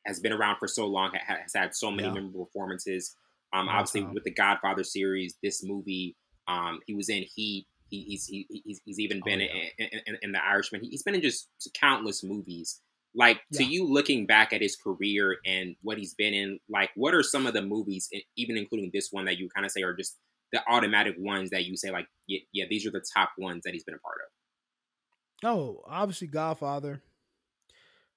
[0.06, 2.14] has been around for so long, has had so many yeah.
[2.14, 3.16] memorable performances.
[3.54, 6.16] Um, obviously with the Godfather series, this movie,
[6.48, 7.68] um, he was in Heat.
[7.90, 9.70] He, he's he, he's he's even oh, been oh, yeah.
[9.78, 10.84] in, in, in, The Irishman.
[10.84, 11.48] He's been in just
[11.80, 12.82] countless movies.
[13.14, 13.60] Like yeah.
[13.60, 17.24] to you, looking back at his career and what he's been in, like what are
[17.24, 20.18] some of the movies, even including this one, that you kind of say are just
[20.56, 23.74] the automatic ones that you say like yeah, yeah these are the top ones that
[23.74, 25.50] he's been a part of.
[25.50, 27.02] Oh obviously godfather.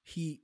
[0.05, 0.41] He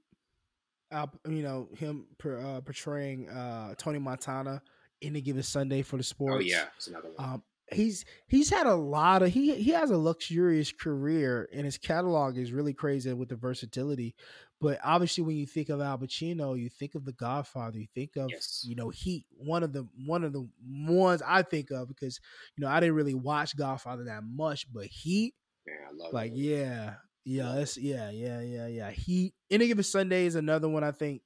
[0.90, 4.60] uh, you know him per, uh, portraying uh, tony montana
[5.00, 6.36] any given sunday for the oh, sports.
[6.36, 7.28] oh yeah it's another one.
[7.28, 7.42] Um,
[7.72, 12.36] he's he's had a lot of he he has a luxurious career and his catalog
[12.36, 14.14] is really crazy with the versatility
[14.60, 18.16] but obviously when you think of Al Pacino you think of The Godfather you think
[18.16, 18.64] of yes.
[18.66, 22.20] you know Heat one of the one of the ones I think of because
[22.56, 25.34] you know I didn't really watch Godfather that much but Heat
[25.66, 26.94] Man, I love like yeah
[27.24, 31.22] yeah that's yeah yeah yeah yeah Heat Any Given Sunday is another one I think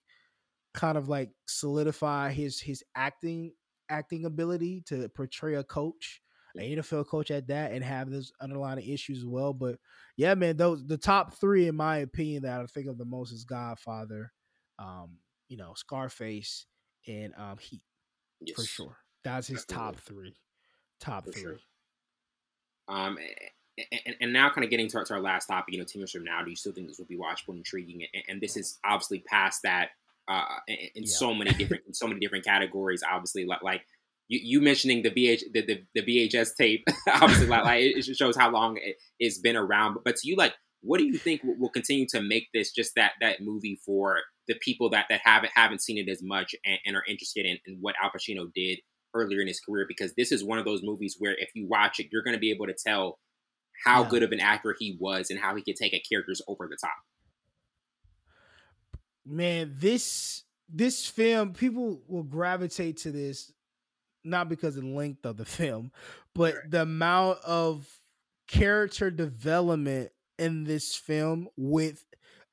[0.75, 3.53] kind of like solidify his his acting
[3.89, 6.21] acting ability to portray a coach
[6.55, 9.53] an NFL coach at that and have those underlying issues as well.
[9.53, 9.77] But
[10.17, 13.33] yeah, man, those the top three in my opinion that I think of the most
[13.33, 14.33] is Godfather,
[14.79, 15.19] um,
[15.49, 16.67] you know, Scarface,
[17.07, 17.83] and um, Heat
[18.41, 18.57] yes.
[18.57, 18.97] for sure.
[19.25, 19.93] That's his Definitely.
[19.93, 20.37] top three.
[21.01, 21.43] Top for three.
[21.43, 21.59] Sure.
[22.89, 23.19] Um,
[24.07, 26.01] and, and, now kind of getting to our, to our, last topic, you know, ten
[26.01, 28.07] years from now, do you still think this will be watchable and intriguing?
[28.15, 29.91] And, and this is obviously past that
[30.29, 31.09] uh, in, in yeah.
[31.09, 33.03] so many different in so many different categories.
[33.09, 33.83] Obviously, like, like
[34.29, 38.37] you, you mentioning the VH the, the, the VHS tape obviously like, like it, shows
[38.37, 39.97] how long it, has been around.
[40.05, 42.93] But to you, like, what do you think will, will, continue to make this just
[42.97, 46.79] that that movie for the people that that haven't haven't seen it as much and,
[46.87, 48.79] and are interested in, in what Al Pacino did
[49.15, 49.87] earlier in his career?
[49.89, 52.41] Because this is one of those movies where if you watch it, you're going to
[52.41, 53.19] be able to tell
[53.85, 54.09] how yeah.
[54.09, 56.77] good of an actor he was and how he could take a character's over the
[56.81, 56.93] top.
[59.25, 63.53] Man, this this film, people will gravitate to this
[64.25, 65.93] not because of the length of the film,
[66.35, 67.87] but the amount of
[68.47, 72.05] character development in this film with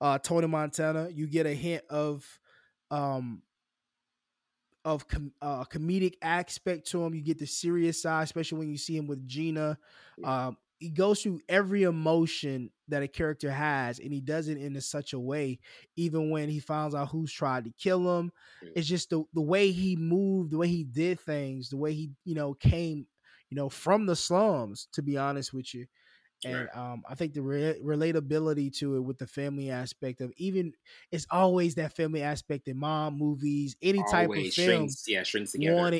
[0.01, 1.09] uh, Tony Montana.
[1.09, 2.25] You get a hint of
[2.91, 3.41] um,
[4.83, 7.15] of com- uh, comedic aspect to him.
[7.15, 9.77] You get the serious side, especially when you see him with Gina.
[10.23, 14.79] Um, he goes through every emotion that a character has, and he does it in
[14.81, 15.59] such a way.
[15.95, 18.31] Even when he finds out who's tried to kill him,
[18.73, 22.11] it's just the the way he moved, the way he did things, the way he
[22.25, 23.07] you know came,
[23.49, 24.87] you know, from the slums.
[24.93, 25.87] To be honest with you,
[26.43, 26.69] and right.
[26.73, 30.73] um, I think the re- relatability to it with the family aspect of even
[31.11, 34.53] it's always that family aspect in mom movies, any always type of film.
[34.53, 35.91] Shrinks, yeah, shrinks together.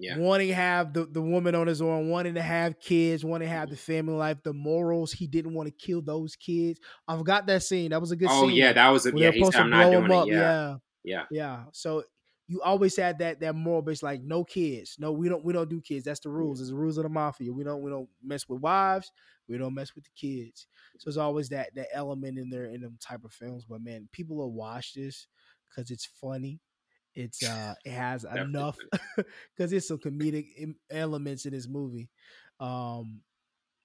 [0.00, 0.16] Yeah.
[0.18, 3.54] wanting to have the, the woman on his own, wanting to have kids, wanting to
[3.54, 3.72] have mm-hmm.
[3.72, 5.12] the family life, the morals.
[5.12, 6.80] He didn't want to kill those kids.
[7.06, 7.90] I forgot that scene.
[7.90, 8.56] That was a good oh, scene.
[8.56, 9.30] yeah, that was a yeah.
[9.30, 10.26] To blow him up.
[10.26, 10.32] It.
[10.32, 10.40] Yeah.
[10.40, 11.64] yeah, yeah, yeah.
[11.72, 12.04] So
[12.50, 15.70] you always had that that moral base like no kids no we don't we don't
[15.70, 18.08] do kids that's the rules it's the rules of the mafia we don't we don't
[18.24, 19.12] mess with wives
[19.48, 20.66] we don't mess with the kids
[20.98, 24.08] so it's always that that element in there in them type of films but man
[24.10, 25.28] people will watch this
[25.68, 26.58] because it's funny
[27.20, 28.76] it's uh it has enough
[29.16, 30.46] because it's some comedic
[30.90, 32.08] elements in this movie
[32.58, 33.20] um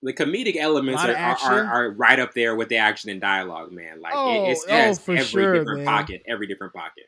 [0.01, 4.01] the comedic elements are, are, are, right up there with the action and dialogue, man.
[4.01, 5.87] Like oh, it, it's, oh, every sure, different man.
[5.87, 7.05] pocket, every different pocket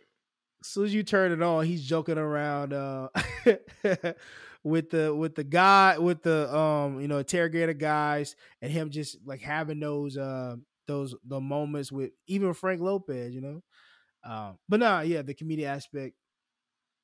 [0.62, 3.10] as soon as you turn it on, he's joking around uh,
[4.64, 9.18] with the with the guy with the um you know interrogator guys and him just
[9.26, 10.56] like having those uh
[10.88, 13.62] those the moments with even Frank Lopez, you know.
[14.28, 16.16] Um, but nah, yeah, the comedic aspect,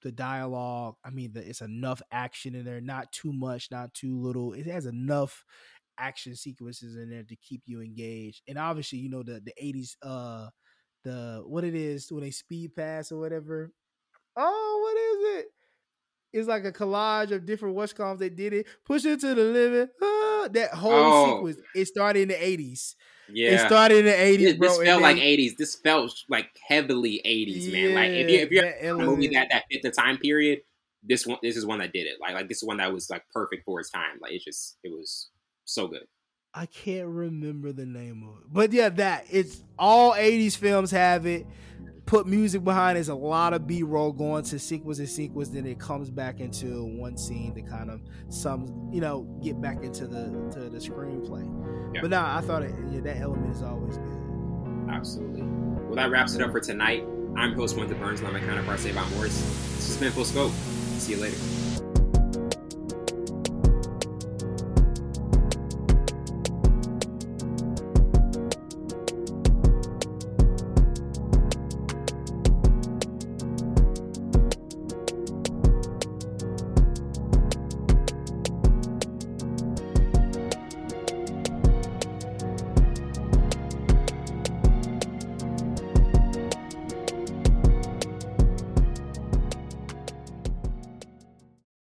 [0.02, 0.96] the dialogue.
[1.06, 4.54] I mean, the, it's enough action in there, not too much, not too little.
[4.54, 5.44] It has enough
[5.98, 8.42] action sequences in there to keep you engaged.
[8.48, 10.48] And obviously, you know the the eighties uh
[11.04, 13.72] the what it is when they speed pass or whatever.
[14.36, 15.48] Oh, what is it?
[16.34, 18.68] It's like a collage of different watch coms they did it.
[18.86, 19.90] Push it to the limit.
[20.50, 21.36] That whole oh.
[21.36, 21.58] sequence.
[21.76, 22.96] It started in the eighties.
[23.32, 24.60] Yeah, it started in the eighties.
[24.60, 25.56] This felt like eighties.
[25.56, 27.96] This felt like heavily eighties, yeah, man.
[27.96, 30.62] Like if you if you're a movie that that fit the time period,
[31.04, 32.18] this one this is one that did it.
[32.20, 34.18] Like like this is one that was like perfect for its time.
[34.22, 35.30] Like it's just it was
[35.66, 36.06] so good.
[36.54, 38.54] I can't remember the name of it.
[38.54, 41.48] But yeah, that it's all 80s films have it.
[42.06, 45.80] Put music behind There's a lot of B-roll going to sequence and sequence, then it
[45.80, 50.26] comes back into one scene to kind of some you know, get back into the
[50.52, 51.44] to the screenplay.
[51.96, 52.02] Yeah.
[52.02, 54.90] But now nah, I thought it, yeah, that element is always good.
[54.90, 55.44] Absolutely.
[55.44, 57.06] Well that wraps it up for tonight.
[57.36, 59.40] I'm host Winter Burns, and I'm my counterpart Savon Morris.
[59.76, 60.52] This has been Full Scope.
[61.00, 61.38] See you later.